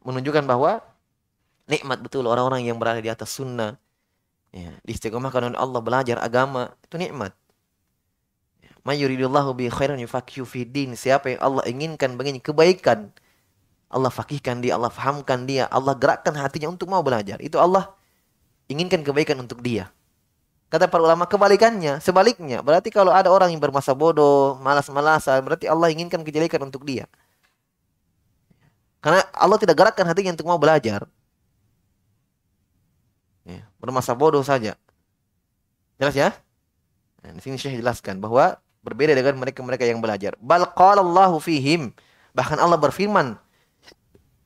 [0.02, 0.82] menunjukkan bahwa
[1.70, 3.78] nikmat betul orang-orang yang berada di atas sunnah,
[4.56, 7.36] Ya, diistiqomahkan oleh Allah belajar agama itu nikmat.
[8.88, 10.64] Mayuridullahu bi khairan yufaqihu fi.
[10.96, 13.12] Siapa yang Allah inginkan begini kebaikan,
[13.90, 17.38] Allah fakihkan dia, Allah fahamkan dia, Allah gerakkan hatinya untuk mau belajar.
[17.40, 17.94] Itu Allah
[18.68, 19.94] inginkan kebaikan untuk dia.
[20.74, 22.60] Kata para ulama kebalikannya, sebaliknya.
[22.66, 27.06] Berarti kalau ada orang yang bermasa bodoh, malas-malasan, berarti Allah inginkan kejelekan untuk dia.
[29.00, 31.06] Karena Allah tidak gerakkan hatinya untuk mau belajar.
[33.46, 34.74] Ya, bermasa bodoh saja.
[36.02, 36.34] Jelas ya?
[37.22, 40.34] Nah, di sini Syekh jelaskan bahwa berbeda dengan mereka-mereka yang belajar.
[40.42, 41.94] Bal Allahu fihim.
[42.34, 43.38] Bahkan Allah berfirman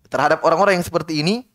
[0.09, 1.45] terhadap orang-orang yang seperti ini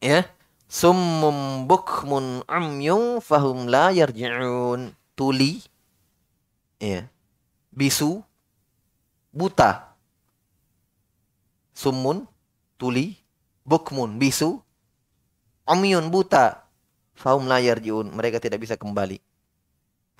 [0.00, 0.24] ya,
[0.70, 4.94] summum bukmun umyun fahum la yarji'un.
[5.14, 5.62] Tuli
[6.82, 7.06] ya.
[7.70, 8.22] Bisu
[9.30, 9.94] buta.
[11.74, 12.26] Summun
[12.78, 13.18] tuli
[13.66, 14.64] bukmun bisu
[15.64, 16.68] Umyun buta.
[17.16, 18.12] Faum layar jiun.
[18.12, 19.16] Mereka tidak bisa kembali.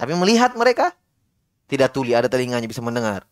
[0.00, 0.96] Tapi melihat mereka.
[1.68, 3.24] Tidak tuli, ada telinganya bisa mendengar.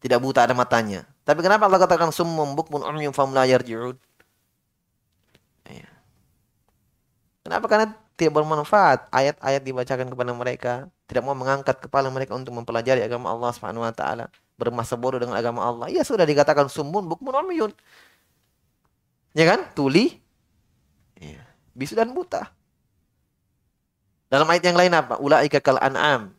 [0.00, 1.08] Tidak buta, ada matanya.
[1.30, 3.94] Tapi kenapa Allah katakan summum bukmun umyun faum layar jiun?
[5.70, 5.86] Iya.
[7.46, 7.70] Kenapa?
[7.70, 7.86] Karena
[8.18, 10.72] tidak bermanfaat ayat-ayat dibacakan kepada mereka,
[11.06, 14.26] tidak mau mengangkat kepala mereka untuk mempelajari agama Allah Subhanahu wa taala,
[14.58, 15.86] bermasa bodoh dengan agama Allah.
[15.86, 17.70] Ya sudah dikatakan sumun bukmun umyun.
[19.38, 19.70] Ya kan?
[19.78, 20.18] Tuli
[21.20, 21.44] Ya.
[21.76, 22.48] Bisu dan buta.
[24.32, 25.20] Dalam ayat yang lain apa?
[25.20, 26.32] Ulaika kal an'am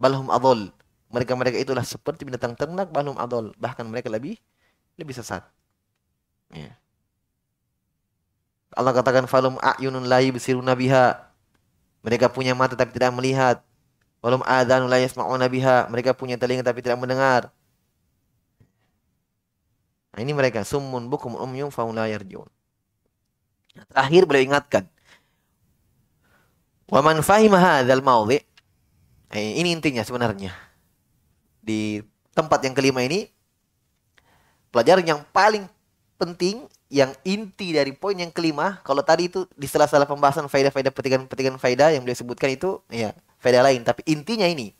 [0.00, 0.72] balhum adol.
[1.16, 3.56] Mereka-mereka itulah seperti binatang ternak balhum adol.
[3.56, 4.36] Bahkan mereka lebih
[5.00, 5.40] lebih sesat.
[6.52, 6.76] Ya.
[8.76, 11.32] Allah katakan falum a'yunun la yubsiruna biha.
[12.04, 13.64] Mereka punya mata tapi tidak melihat.
[14.20, 15.88] Walum adhanun la yasma'una biha.
[15.88, 17.48] Mereka punya telinga tapi tidak mendengar.
[20.12, 22.48] Nah, ini mereka summun bukum umyum faun la yarjiun.
[23.88, 24.84] Terakhir beliau ingatkan.
[26.92, 28.44] Wa man fahima hadzal mawdi'
[29.32, 30.65] eh, ini intinya sebenarnya.
[31.66, 33.26] Di tempat yang kelima ini
[34.70, 35.66] pelajaran yang paling
[36.14, 41.58] penting yang inti dari poin yang kelima kalau tadi itu di sela-sela pembahasan faedah-faedah petikan-petikan
[41.58, 43.10] faedah yang beliau sebutkan itu ya
[43.42, 44.70] faedah lain tapi intinya ini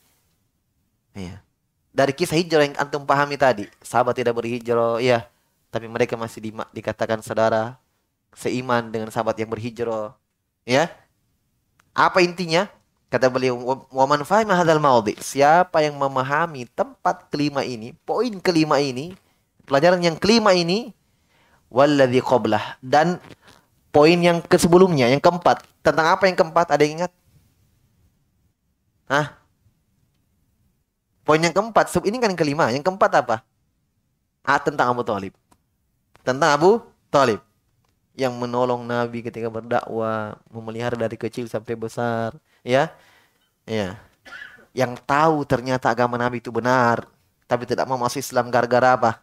[1.18, 1.42] ya
[1.90, 5.26] dari kisah hijrah yang antum pahami tadi sahabat tidak berhijrah ya
[5.74, 7.76] tapi mereka masih di, dikatakan saudara
[8.36, 10.12] seiman dengan sahabat yang berhijrah.
[10.68, 10.92] Ya.
[11.96, 12.68] Apa intinya?
[13.06, 13.54] Kata beliau,
[13.86, 19.14] "Wa man fahima hadzal mawdi." Siapa yang memahami tempat kelima ini, poin kelima ini,
[19.62, 20.90] pelajaran yang kelima ini,
[21.70, 23.22] walladzi qablah dan
[23.94, 25.62] poin yang ke sebelumnya, yang keempat.
[25.86, 26.66] Tentang apa yang keempat?
[26.74, 27.12] Ada yang ingat?
[29.06, 29.38] Hah?
[31.22, 32.70] Poin yang keempat, ini kan yang kelima.
[32.74, 33.36] Yang keempat apa?
[34.46, 35.34] Ah, tentang Abu Talib.
[36.22, 37.42] Tentang Abu Talib
[38.14, 42.34] yang menolong Nabi ketika berdakwah, memelihara dari kecil sampai besar,
[42.66, 42.90] ya.
[43.62, 43.98] Ya.
[44.74, 47.06] Yang tahu ternyata agama Nabi itu benar,
[47.46, 49.22] tapi tidak mau masuk Islam gara-gara apa?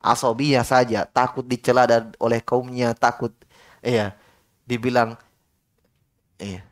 [0.00, 1.84] Asobiyah saja, takut dicela
[2.20, 3.32] oleh kaumnya, takut
[3.80, 4.12] ya
[4.68, 5.16] dibilang
[6.40, 6.70] iya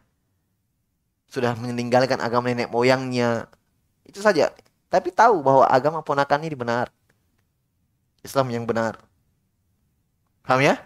[1.29, 3.47] sudah meninggalkan agama nenek moyangnya.
[4.09, 4.51] Itu saja.
[4.89, 6.89] Tapi tahu bahwa agama ponakan ini benar.
[8.25, 8.97] Islam yang benar.
[10.43, 10.81] Paham ya?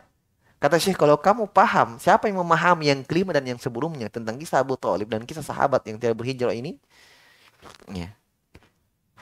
[0.63, 4.63] Kata Syekh, kalau kamu paham siapa yang memahami yang kelima dan yang sebelumnya tentang kisah
[4.63, 6.79] Abu Talib dan kisah sahabat yang tidak berhijrah ini,
[7.91, 8.15] ya.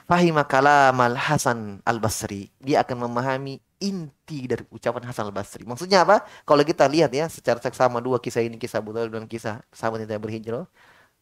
[0.05, 2.53] Fahima kalamal Hasan al-Basri.
[2.61, 5.65] Dia akan memahami inti dari ucapan Hasan al-Basri.
[5.65, 6.21] Maksudnya apa?
[6.45, 10.05] Kalau kita lihat ya secara seksama dua kisah ini, kisah Abu Talib dan kisah sahabat
[10.05, 10.69] yang tidak berhijrah,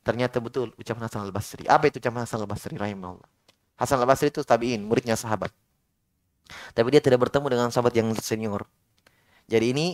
[0.04, 1.64] ternyata betul ucapan Hasan al-Basri.
[1.64, 3.30] Apa itu ucapan Hasan al-Basri rahimahullah?
[3.80, 5.54] Hasan al-Basri itu tabi'in, muridnya sahabat.
[6.76, 8.68] Tapi dia tidak bertemu dengan sahabat yang senior.
[9.48, 9.88] Jadi ini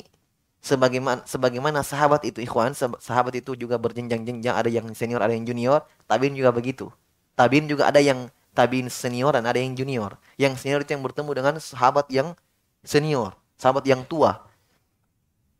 [0.66, 5.86] sebagaimana sebagaimana sahabat itu ikhwan, sahabat itu juga berjenjang-jenjang, ada yang senior, ada yang junior,
[6.10, 6.90] tabiin juga begitu.
[7.38, 10.18] Tabiin juga ada yang tabiin senior dan ada yang junior.
[10.42, 12.34] Yang senior itu yang bertemu dengan sahabat yang
[12.82, 14.42] senior, sahabat yang tua.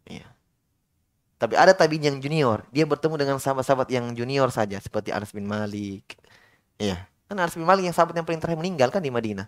[0.10, 0.26] Ya.
[1.38, 5.46] Tapi ada tabiin yang junior, dia bertemu dengan sahabat-sahabat yang junior saja seperti Anas bin
[5.46, 6.18] Malik.
[6.82, 7.06] Iya.
[7.30, 9.46] Kan Anas bin Malik yang sahabat yang paling terakhir meninggal kan di Madinah.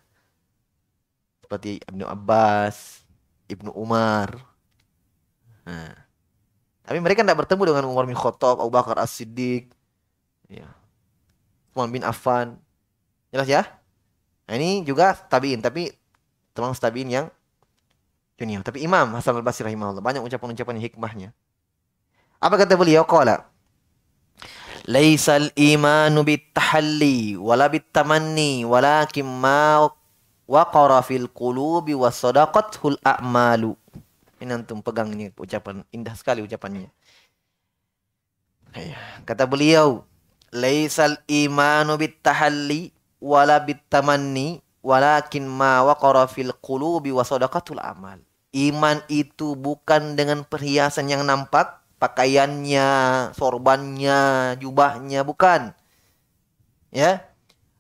[1.42, 3.08] Seperti Ibnu Abbas,
[3.50, 4.57] Ibnu Umar.
[5.68, 5.92] Nah.
[6.88, 9.68] Tapi mereka tidak bertemu dengan Umar bin Khattab, Abu Bakar As-Siddiq,
[10.48, 10.72] ya.
[11.76, 12.56] Umar bin Affan.
[13.28, 13.68] Jelas ya?
[14.48, 15.92] Nah, ini juga tabiin, tapi
[16.56, 17.28] termasuk tabiin yang
[18.40, 18.64] junior.
[18.64, 21.30] Tapi Imam Hasan al-Basri rahimahullah banyak ucapan-ucapan hikmahnya.
[22.40, 23.04] Apa kata beliau?
[23.04, 23.50] Qala
[24.88, 29.84] Laisal imanu bitahalli wala bitamanni walakin ma
[30.48, 33.76] waqara fil qulubi wa sadaqathul a'malu.
[34.38, 36.94] Ini antum pegang ini ucapan indah sekali ucapannya.
[38.78, 40.06] Ya, kata beliau,
[40.54, 48.22] "Laisal imanu bitahalli wala bitamanni walakin ma waqara fil qulubi wa sadaqatul amal."
[48.54, 52.90] Iman itu bukan dengan perhiasan yang nampak, pakaiannya,
[53.34, 55.74] sorbannya, jubahnya, bukan.
[56.94, 57.26] Ya.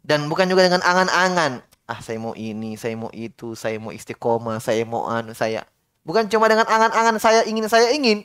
[0.01, 1.61] Dan bukan juga dengan angan-angan.
[1.87, 5.63] Ah, saya mau ini, saya mau itu, saya mau istiqomah, saya mau anu, saya.
[6.07, 8.23] Bukan cuma dengan angan-angan saya ingin, saya ingin.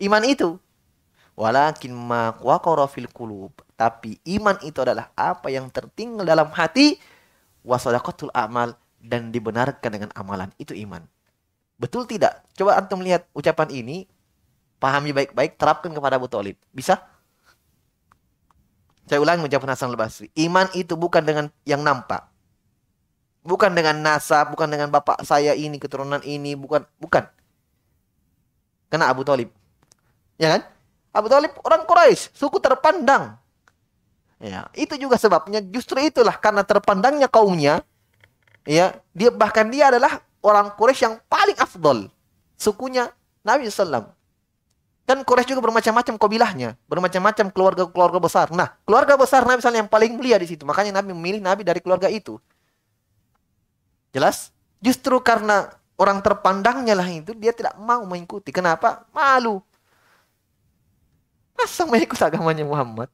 [0.00, 0.56] Iman itu
[1.38, 1.94] Walakin
[2.90, 3.54] fil qulub.
[3.78, 6.98] Tapi iman itu adalah apa yang tertinggal dalam hati
[7.62, 10.50] wasadaqatul amal dan dibenarkan dengan amalan.
[10.58, 11.06] Itu iman.
[11.78, 12.42] Betul tidak?
[12.58, 14.10] Coba antum lihat ucapan ini,
[14.82, 16.58] pahami baik-baik, terapkan kepada Abu Talib.
[16.74, 16.98] Bisa?
[19.06, 20.34] Saya ulangi ucapan Hasan al-Basri.
[20.34, 22.26] Iman itu bukan dengan yang nampak.
[23.48, 26.84] Bukan dengan nasab, bukan dengan bapak saya ini, keturunan ini, bukan.
[27.00, 27.24] Bukan.
[28.92, 29.48] Kena Abu Talib.
[30.36, 30.62] Ya kan?
[31.16, 33.40] Abu Talib orang Quraisy, suku terpandang.
[34.38, 37.82] Ya, itu juga sebabnya justru itulah karena terpandangnya kaumnya
[38.62, 42.06] ya, dia bahkan dia adalah orang Quraisy yang paling afdol.
[42.54, 43.10] Sukunya
[43.42, 44.12] Nabi sallam.
[45.08, 48.46] Dan Quraisy juga bermacam-macam kabilahnya, bermacam-macam keluarga-keluarga besar.
[48.52, 50.68] Nah, keluarga besar Nabi sallam yang paling mulia di situ.
[50.68, 52.36] Makanya Nabi memilih Nabi dari keluarga itu.
[54.12, 54.50] Jelas?
[54.78, 55.68] Justru karena
[55.98, 58.54] orang terpandangnya lah itu dia tidak mau mengikuti.
[58.54, 59.04] Kenapa?
[59.10, 59.60] Malu.
[61.58, 63.10] Masa mengikut agamanya Muhammad?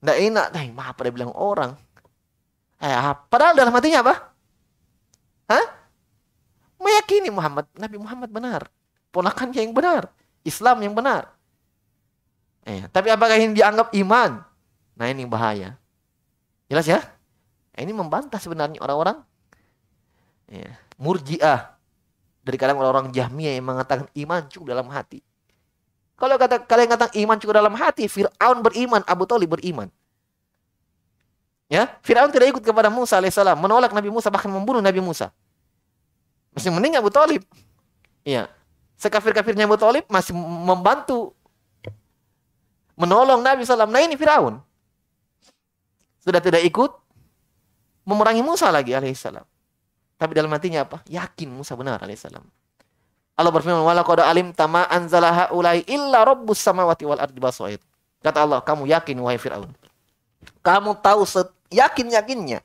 [0.00, 0.46] Nggak enak.
[0.56, 1.76] Nah, apa dia bilang orang?
[2.82, 2.96] Eh,
[3.30, 4.14] padahal dalam hatinya apa?
[5.52, 5.66] Hah?
[6.82, 8.66] Meyakini Muhammad, Nabi Muhammad benar.
[9.14, 10.10] Ponakannya yang benar.
[10.42, 11.30] Islam yang benar.
[12.66, 14.42] Eh, tapi apakah ini dianggap iman?
[14.98, 15.78] Nah ini bahaya.
[16.66, 16.98] Jelas ya?
[17.78, 19.22] Ini membantah sebenarnya orang-orang
[20.48, 21.74] ya, murjiah.
[22.42, 25.22] Dari kadang orang-orang jahmiyah yang mengatakan iman cukup dalam hati.
[26.18, 29.86] Kalau kata kalian kata iman cukup dalam hati, Fir'aun beriman, Abu Talib beriman.
[31.70, 35.30] Ya, Fir'aun tidak ikut kepada Musa alaihissalam, menolak Nabi Musa bahkan membunuh Nabi Musa.
[36.52, 37.42] Masih mending Abu Talib.
[38.26, 38.50] Iya.
[38.98, 41.34] Sekafir-kafirnya Abu Talib masih membantu
[42.94, 43.90] menolong Nabi SAW.
[43.90, 44.60] Nah ini Fir'aun.
[46.22, 46.92] Sudah tidak ikut
[48.06, 49.42] memerangi Musa lagi alaihissalam.
[50.22, 51.02] Tapi dalam hatinya apa?
[51.10, 52.46] Yakin Musa benar alaihissalam.
[53.34, 57.82] Allah berfirman, "Wala qad alim tama anzalaha ulai illa rabbus samawati wal ardi basair."
[58.22, 59.74] Kata Allah, kamu yakin wahai Firaun?
[60.62, 61.26] Kamu tahu
[61.74, 62.62] yakin-yakinnya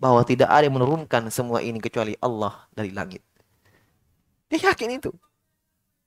[0.00, 3.20] bahwa tidak ada yang menurunkan semua ini kecuali Allah dari langit.
[4.48, 5.12] Dia yakin itu.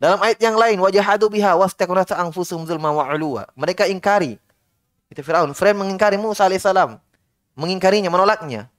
[0.01, 3.45] Dalam ayat yang lain, wajahadu biha wastaqnata anfusum zulma wa ulwa.
[3.53, 4.41] Mereka ingkari.
[5.13, 5.53] Itu Firaun.
[5.53, 6.97] Firaun mengingkari Musa alaihissalam.
[7.53, 8.73] Mengingkarinya, menolaknya.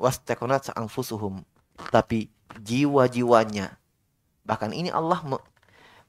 [0.00, 1.44] Wastaqnata anfusuhum.
[1.92, 3.80] Tapi jiwa-jiwanya
[4.50, 5.38] Bahkan ini Allah me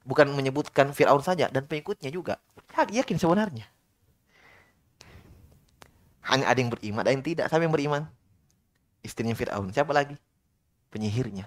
[0.02, 2.42] bukan menyebutkan Fir'aun saja dan pengikutnya juga.
[2.74, 3.70] Ya, yakin sebenarnya.
[6.26, 7.46] Hanya ada yang beriman, ada yang tidak.
[7.54, 8.10] Siapa yang beriman?
[9.06, 9.70] Istrinya Fir'aun.
[9.70, 10.18] Siapa lagi?
[10.90, 11.46] Penyihirnya.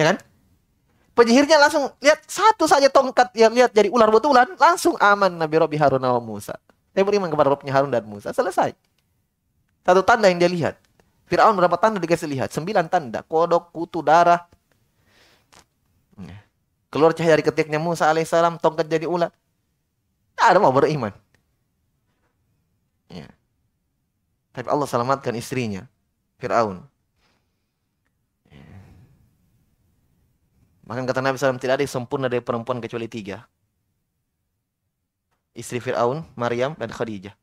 [0.00, 0.16] Ya kan?
[1.12, 4.48] Penyihirnya langsung lihat satu saja tongkat yang lihat jadi ular betulan.
[4.56, 6.56] Langsung aman Nabi Robi Harun Musa.
[6.96, 8.32] Dia beriman kepada Robnya Harun dan Musa.
[8.32, 8.72] Selesai.
[9.88, 10.76] Satu tanda yang dia lihat.
[11.24, 12.52] Fir'aun berapa tanda dikasih lihat?
[12.52, 13.24] Sembilan tanda.
[13.24, 14.44] Kodok, kutu, darah,
[16.88, 19.28] Keluar cahaya dari ketiknya Musa alaihissalam, tongkat jadi ular.
[20.32, 21.12] Tidak ada mau beriman.
[23.12, 23.28] Ya.
[24.56, 25.84] Tapi Allah selamatkan istrinya,
[26.40, 26.80] Fir'aun.
[28.48, 28.64] Ya.
[30.88, 33.44] Bahkan kata Nabi SAW, tidak ada yang sempurna dari perempuan kecuali tiga.
[35.52, 37.36] Istri Fir'aun, Maryam, dan Khadijah.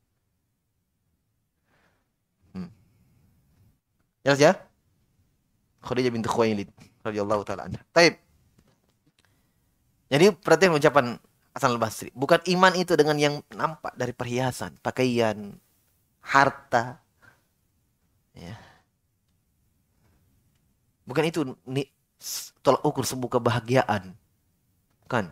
[4.26, 4.58] Jelas ya?
[5.86, 6.70] Khadijah binti Khuwailid
[7.06, 7.82] radhiyallahu taala anha.
[7.94, 8.18] Taib.
[10.10, 11.22] Jadi perhatian ucapan
[11.56, 12.12] Hasan al-Basri.
[12.12, 15.56] Bukan iman itu dengan yang nampak dari perhiasan, pakaian,
[16.20, 17.00] harta.
[18.36, 18.60] Ya.
[21.08, 21.88] Bukan itu nih,
[22.60, 24.12] tolak ukur sebuah kebahagiaan.
[25.08, 25.32] Bukan.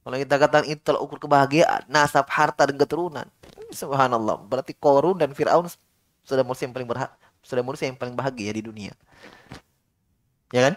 [0.00, 3.28] Kalau kita katakan itu tolak ukur kebahagiaan, nasab, harta, dan keturunan.
[3.76, 4.40] Subhanallah.
[4.48, 5.68] Berarti Korun dan Fir'aun
[6.24, 8.92] sudah yang paling berhak, sudah manusia yang paling bahagia di dunia.
[10.50, 10.74] Ya kan?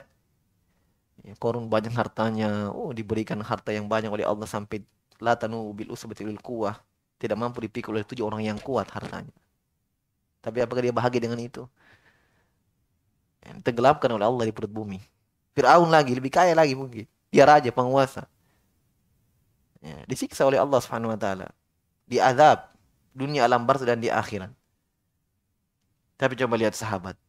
[1.24, 2.72] Ya, korun banyak hartanya.
[2.76, 4.84] Oh, diberikan harta yang banyak oleh Allah sampai
[5.24, 6.80] latanu bil usbatil kuwah.
[7.18, 9.32] Tidak mampu dipikul oleh tujuh orang yang kuat hartanya.
[10.43, 11.64] Tapi apakah dia bahagia dengan itu?
[13.47, 14.99] Yang tenggelamkan oleh Allah di perut bumi.
[15.55, 17.07] Fir'aun lagi, lebih kaya lagi mungkin.
[17.32, 18.28] Dia raja, penguasa.
[19.80, 21.47] Ya, disiksa oleh Allah Subhanahu wa taala.
[22.07, 22.72] Diazab
[23.16, 24.51] dunia alam barzah dan di akhirat.
[26.24, 27.19] Tapi coba lihat sahabat.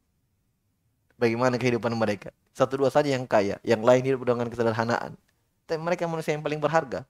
[1.18, 2.30] Bagaimana kehidupan mereka?
[2.55, 5.18] Satu dua saja yang kaya, yang lain hidup dengan kesederhanaan.
[5.66, 7.03] Tapi mereka manusia yang paling berharga.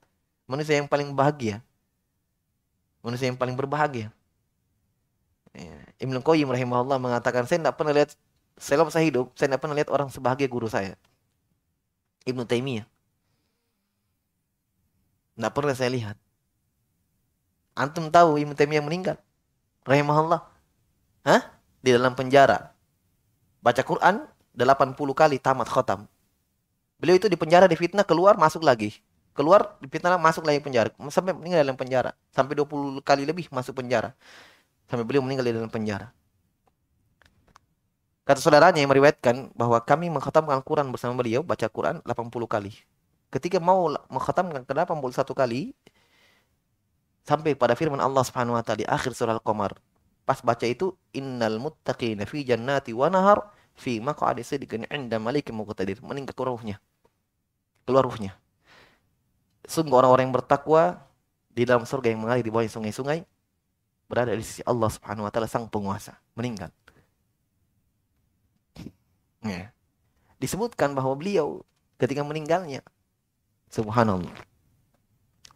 [0.49, 1.61] Manusia yang paling bahagia.
[3.05, 4.09] Manusia yang paling berbahagia.
[5.53, 5.77] Ya.
[6.01, 8.17] Ibnu Qayyim rahimahullah mengatakan, saya tidak pernah lihat
[8.57, 10.97] selama saya hidup, saya tidak pernah lihat orang sebahagia guru saya.
[12.25, 12.89] Ibnu Taimiyah.
[15.37, 16.17] Tidak pernah saya lihat.
[17.77, 19.21] Antum tahu Ibnu Taimiyah meninggal?
[19.85, 20.41] Rahimahullah.
[21.29, 21.54] Hah?
[21.85, 22.73] Di dalam penjara.
[23.61, 24.25] Baca Quran
[24.57, 26.09] 80 kali tamat khotam.
[26.97, 28.97] Beliau itu di penjara di fitnah keluar masuk lagi.
[29.37, 30.89] Keluar di fitnah masuk lagi penjara.
[31.13, 32.17] Sampai meninggal dalam penjara.
[32.33, 34.17] Sampai 20 kali lebih masuk penjara.
[34.89, 36.09] Sampai beliau meninggal di dalam penjara.
[38.25, 42.73] Kata saudaranya yang meriwayatkan bahwa kami mengkhatamkan Al-Quran bersama beliau, baca Quran 80 kali.
[43.29, 45.77] Ketika mau mengkhatamkan ke 81 kali,
[47.21, 49.77] sampai pada firman Allah Subhanahu wa taala di akhir surah Al-Qamar.
[50.25, 56.01] Pas baca itu innal muttaqina fi jannati wa nahar fi maq'adi sidqin 'inda malikin muqtadir.
[56.01, 56.81] Meninggal ruhnya.
[57.85, 58.33] Keluar ruhnya.
[59.69, 61.05] Sungguh orang-orang yang bertakwa
[61.53, 63.23] di dalam surga yang mengalir di bawah sungai-sungai
[64.05, 66.69] berada di sisi Allah Subhanahu wa taala sang penguasa, meninggal.
[69.45, 69.69] Ya.
[70.41, 71.61] Disebutkan bahwa beliau
[72.01, 72.81] ketika meninggalnya
[73.69, 74.33] subhanallah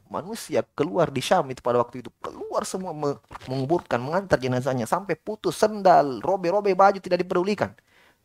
[0.09, 2.91] manusia keluar di Syam itu pada waktu itu keluar semua
[3.45, 7.71] menguburkan mengantar jenazahnya sampai putus sendal robe-robe baju tidak dipedulikan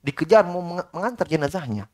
[0.00, 1.86] dikejar mau mengantar jenazahnya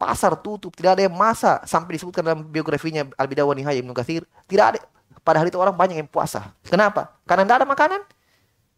[0.00, 4.24] pasar tutup tidak ada yang masa sampai disebutkan dalam biografinya Al Bidawah Nihaya Ibnu Katsir
[4.48, 4.78] tidak ada
[5.20, 8.00] pada hari itu orang banyak yang puasa kenapa karena tidak ada makanan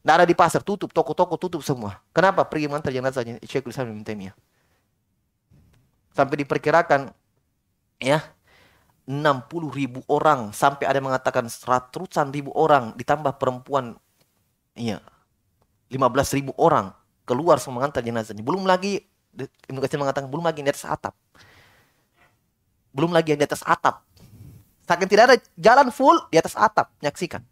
[0.07, 1.99] tidak ada di pasar, tutup, toko-toko tutup semua.
[2.15, 2.47] Kenapa?
[2.47, 4.39] Pergi mengantar jenazahnya Syekhul Islam Ibn Taimiyah.
[6.15, 7.11] Sampai diperkirakan
[7.99, 8.23] ya
[9.07, 10.51] 60 ribu orang.
[10.51, 13.97] Sampai ada yang mengatakan ratusan ribu orang ditambah perempuan.
[14.77, 15.01] Iya
[15.89, 16.91] 15 ribu orang
[17.23, 18.43] keluar semua mengantar jenazahnya.
[18.43, 19.07] Belum lagi
[19.69, 21.15] Ibnu mengatakan belum lagi di atas atap.
[22.91, 24.03] Belum lagi yang di atas atap.
[24.89, 26.91] Saking tidak ada jalan full di atas atap.
[26.99, 27.45] Menyaksikan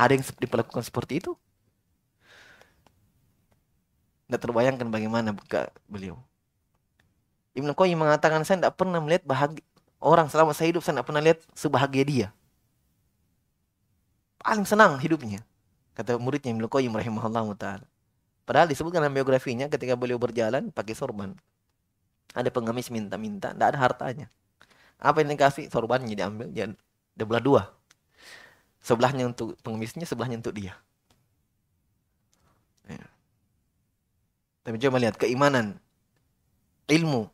[0.00, 1.36] ada yang diperlakukan seperti itu?
[4.26, 6.16] Tidak terbayangkan bagaimana buka beliau.
[7.54, 9.62] Ibnu Qayyim mengatakan saya tidak pernah melihat bahagia
[10.00, 12.28] orang selama saya hidup saya tidak pernah lihat sebahagia dia.
[14.40, 15.44] Paling senang hidupnya.
[15.92, 17.86] Kata muridnya Ibnu Qayyim rahimahullah taala.
[18.48, 21.36] Padahal disebutkan dalam biografinya ketika beliau berjalan pakai sorban.
[22.34, 24.26] Ada pengemis minta-minta, tidak ada hartanya.
[25.02, 25.66] Apa yang dikasih?
[25.70, 27.62] Sorbannya diambil, dia belah dua.
[28.80, 30.78] Sebelahnya untuk pengemisnya, sebelahnya untuk dia.
[32.88, 33.06] Ya.
[34.64, 35.78] Tapi coba lihat keimanan,
[36.88, 37.28] ilmu.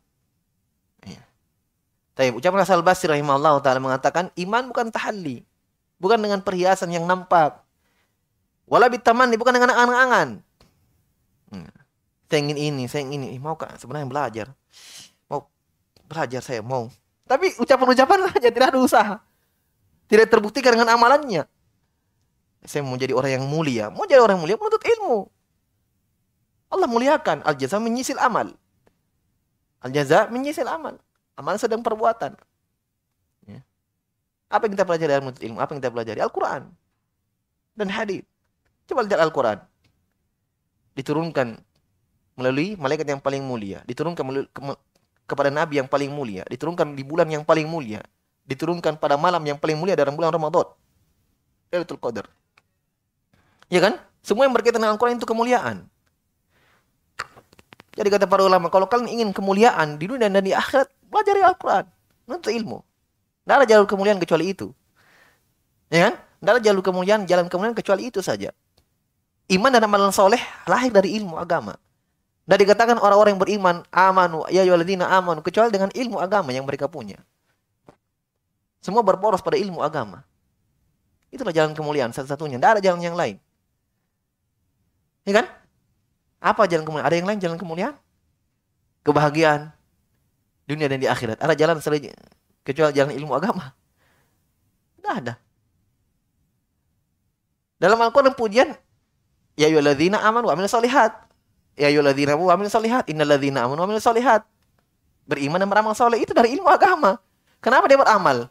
[2.16, 5.44] Tapi ucapan Asal Basri rahimahullah ta'ala mengatakan, iman bukan tahalli.
[6.00, 7.60] Bukan dengan perhiasan yang nampak.
[8.64, 10.40] Wala bitamani, bukan dengan angan-angan.
[11.52, 11.70] Ya.
[12.26, 13.36] Saya ingin ini, saya ingin ini.
[13.36, 14.46] Mau kak sebenarnya belajar.
[15.28, 15.44] Mau
[16.08, 16.88] belajar saya, mau.
[17.28, 19.16] Tapi ucapan-ucapan saja, tidak ada usaha.
[20.08, 21.44] Tidak terbuktikan dengan amalannya.
[22.66, 23.92] Saya mau jadi orang yang mulia.
[23.92, 25.28] Mau jadi orang yang mulia menuntut ilmu.
[26.72, 27.46] Allah muliakan.
[27.46, 28.56] Al-jaza menyisil amal.
[29.84, 30.98] Al-jaza menyisil amal.
[31.36, 32.32] Amal sedang perbuatan.
[33.44, 33.60] Ya.
[34.48, 35.58] Apa yang kita pelajari dalam menuntut ilmu?
[35.60, 36.20] Apa yang kita pelajari?
[36.24, 36.62] Al-Quran.
[37.76, 38.24] Dan hadis.
[38.88, 39.58] Coba lihat Al-Quran.
[40.96, 41.60] Diturunkan
[42.40, 43.84] melalui malaikat yang paling mulia.
[43.84, 44.60] Diturunkan melalui, ke,
[45.28, 46.42] kepada Nabi yang paling mulia.
[46.48, 48.00] Diturunkan di bulan yang paling mulia
[48.46, 50.70] diturunkan pada malam yang paling mulia dalam bulan Ramadan.
[51.68, 52.30] Lailatul Qadar.
[53.66, 53.98] Ya kan?
[54.22, 55.90] Semua yang berkaitan dengan Al-Quran itu kemuliaan.
[57.96, 61.84] Jadi kata para ulama, kalau kalian ingin kemuliaan di dunia dan di akhirat, pelajari Al-Quran.
[62.28, 62.84] Menuntut ilmu.
[63.42, 64.68] Tidak ada jalur kemuliaan kecuali itu.
[65.88, 66.14] Ya kan?
[66.20, 68.52] Tidak ada jalur kemuliaan, jalan kemuliaan kecuali itu saja.
[69.48, 71.80] Iman dan amalan soleh lahir dari ilmu agama.
[72.46, 76.86] Dan dikatakan orang-orang yang beriman, amanu, ya yuwaladina amanu, kecuali dengan ilmu agama yang mereka
[76.86, 77.18] punya.
[78.84, 80.22] Semua berporos pada ilmu agama.
[81.32, 82.60] Itulah jalan kemuliaan satu-satunya.
[82.60, 83.40] Tidak ada jalan yang lain.
[85.26, 85.46] Ya kan?
[86.40, 87.08] Apa jalan kemuliaan?
[87.08, 87.94] Ada yang lain jalan kemuliaan?
[89.02, 89.72] Kebahagiaan.
[90.66, 91.38] Dunia dan di akhirat.
[91.40, 92.12] Ada jalan selain
[92.66, 93.72] kecuali jalan ilmu agama.
[94.98, 95.34] Tidak ada.
[97.78, 98.74] Dalam Al-Quran pujian.
[99.56, 101.16] Ya ayyuhalladzina amanu wa amilus solihat.
[101.78, 103.08] Ya amanu wa amilus solihat.
[103.08, 104.44] Innalladzina amanu wa amilus solihat.
[105.26, 107.18] Beriman dan beramal soleh itu dari ilmu agama.
[107.58, 108.46] Kenapa dia beramal?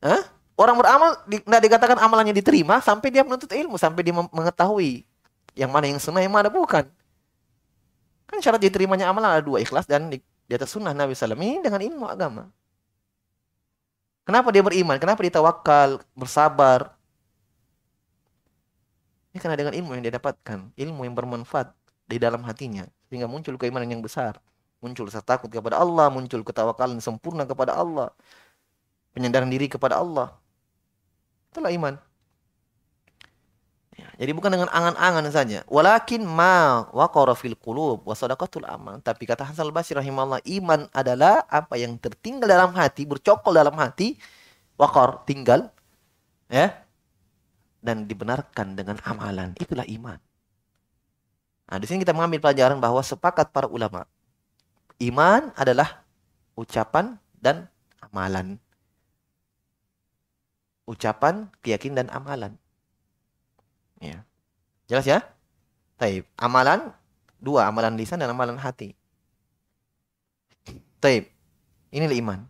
[0.00, 0.22] Hah?
[0.54, 5.02] Orang beramal tidak di, dikatakan amalannya diterima sampai dia menuntut ilmu, sampai dia mengetahui
[5.54, 6.86] yang mana yang sunnah, yang mana bukan.
[8.26, 11.38] Kan syarat diterimanya amalan ada dua, ikhlas dan di, di atas sunnah Nabi SAW.
[11.38, 12.50] Ini dengan ilmu agama.
[14.24, 14.96] Kenapa dia beriman?
[14.98, 16.96] Kenapa dia tawakal, bersabar?
[19.30, 20.72] Ini karena dengan ilmu yang dia dapatkan.
[20.74, 21.74] Ilmu yang bermanfaat
[22.08, 22.88] di dalam hatinya.
[23.10, 24.40] Sehingga muncul keimanan yang besar.
[24.84, 28.12] muncul rasa takut kepada Allah, muncul ketawakalan sempurna kepada Allah,
[29.16, 30.36] penyandaran diri kepada Allah.
[31.48, 31.96] Itulah iman.
[34.14, 35.66] Jadi bukan dengan angan-angan saja.
[35.66, 39.02] Walakin ma waqara fil qulub wa sadaqatul amal.
[39.02, 44.14] Tapi kata Hasan al-Basri rahimahullah, iman adalah apa yang tertinggal dalam hati, bercokol dalam hati,
[44.78, 45.66] waqar, tinggal,
[46.46, 46.70] ya,
[47.82, 49.52] dan dibenarkan dengan amalan.
[49.58, 50.18] Itulah iman.
[51.68, 54.06] Nah, di sini kita mengambil pelajaran bahwa sepakat para ulama,
[55.02, 56.06] iman adalah
[56.54, 57.66] ucapan dan
[57.98, 58.62] amalan.
[60.86, 62.52] Ucapan, keyakinan dan amalan.
[64.04, 64.18] Ya.
[64.84, 65.24] Jelas ya?
[65.96, 66.28] Taib.
[66.36, 66.92] Amalan
[67.40, 68.92] dua, amalan lisan dan amalan hati.
[71.00, 71.32] Taib.
[71.88, 72.40] Inilah iman.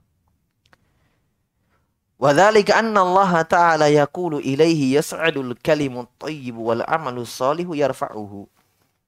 [2.24, 8.48] Anna Allah Ta'ala yaqulu ilaihi yas'adul kalimut tayyib wal amalu salihu yarfa'uhu.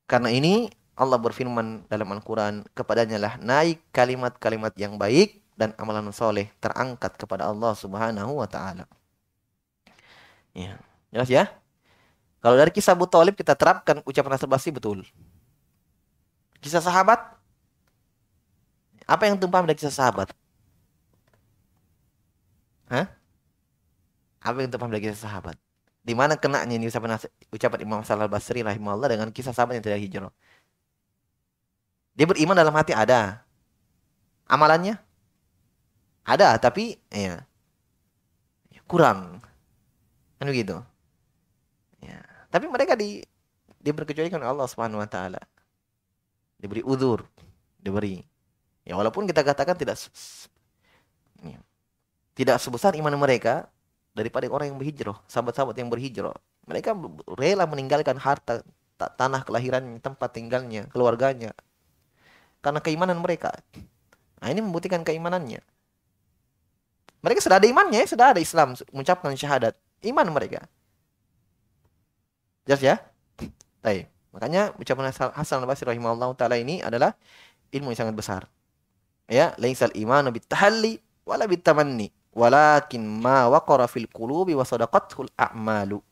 [0.05, 6.53] Karena ini Allah berfirman dalam Al-Quran kepadanya lah naik kalimat-kalimat yang baik dan amalan soleh
[6.61, 8.85] terangkat kepada Allah Subhanahu wa taala.
[10.53, 10.77] Ya.
[11.09, 11.45] Jelas ya?
[12.47, 15.03] Kalau dari kisah Abu Talib kita terapkan ucapan Rasul Basri betul.
[16.63, 17.19] Kisah sahabat
[19.03, 20.31] apa yang tumpah dari kisah sahabat?
[22.87, 23.11] Hah?
[24.47, 25.59] Apa yang tumpah dari kisah sahabat?
[26.07, 27.19] Di mana kenanya ini ucapan
[27.51, 30.31] ucapan Imam Salal Basri rahimahullah dengan kisah sahabat yang tidak hijrah?
[32.15, 33.43] Dia beriman dalam hati ada.
[34.47, 35.03] Amalannya
[36.23, 37.43] ada, tapi ya
[38.87, 39.43] kurang.
[40.39, 40.79] Kan begitu.
[42.57, 43.21] Tapi mereka di
[43.85, 45.45] diberkecualikan Allah Subhanahu wa taala.
[46.57, 47.21] Diberi udur,
[47.77, 48.25] diberi.
[48.81, 50.01] Ya walaupun kita katakan tidak
[51.45, 51.61] ya,
[52.33, 53.69] tidak sebesar iman mereka
[54.17, 56.33] daripada orang yang berhijrah, sahabat-sahabat yang berhijrah.
[56.65, 56.97] Mereka
[57.37, 58.65] rela meninggalkan harta,
[58.97, 61.53] tanah kelahiran, tempat tinggalnya, keluarganya.
[62.65, 63.53] Karena keimanan mereka.
[64.41, 65.61] Nah, ini membuktikan keimanannya.
[67.21, 69.77] Mereka sudah ada imannya, sudah ada Islam, mengucapkan syahadat.
[70.01, 70.65] Iman mereka.
[72.67, 72.97] Jelas ya?
[73.81, 74.11] Baik.
[74.35, 77.15] Makanya ucapan Hasan al-Basri rahimahullah taala ini adalah
[77.73, 78.43] ilmu yang sangat besar.
[79.31, 86.03] Ya, laisal imanu bitahalli wala bitamanni, walakin ma waqara fil qulubi wa sadaqatul a'malu.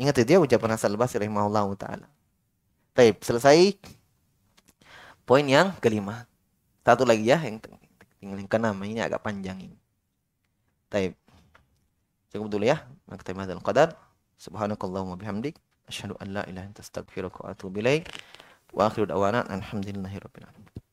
[0.00, 2.06] Ingat itu ya ucapan Hasan al-Basri rahimahullah taala.
[2.94, 3.74] Baik, selesai
[5.26, 6.30] poin yang kelima.
[6.86, 7.58] Satu lagi ya yang
[8.22, 9.76] tinggal yang keenam ini agak panjang ini.
[10.88, 11.18] Baik.
[12.30, 12.86] Cukup dulu ya.
[13.10, 14.03] Maktab qadar.
[14.38, 15.54] سبحانك اللهم وبحمدك
[15.88, 18.08] أشهد أن لا إله إلا أنت أستغفرك وأتوب إليك
[18.72, 20.83] وآخر دعوانا الحمد لله رب العالمين.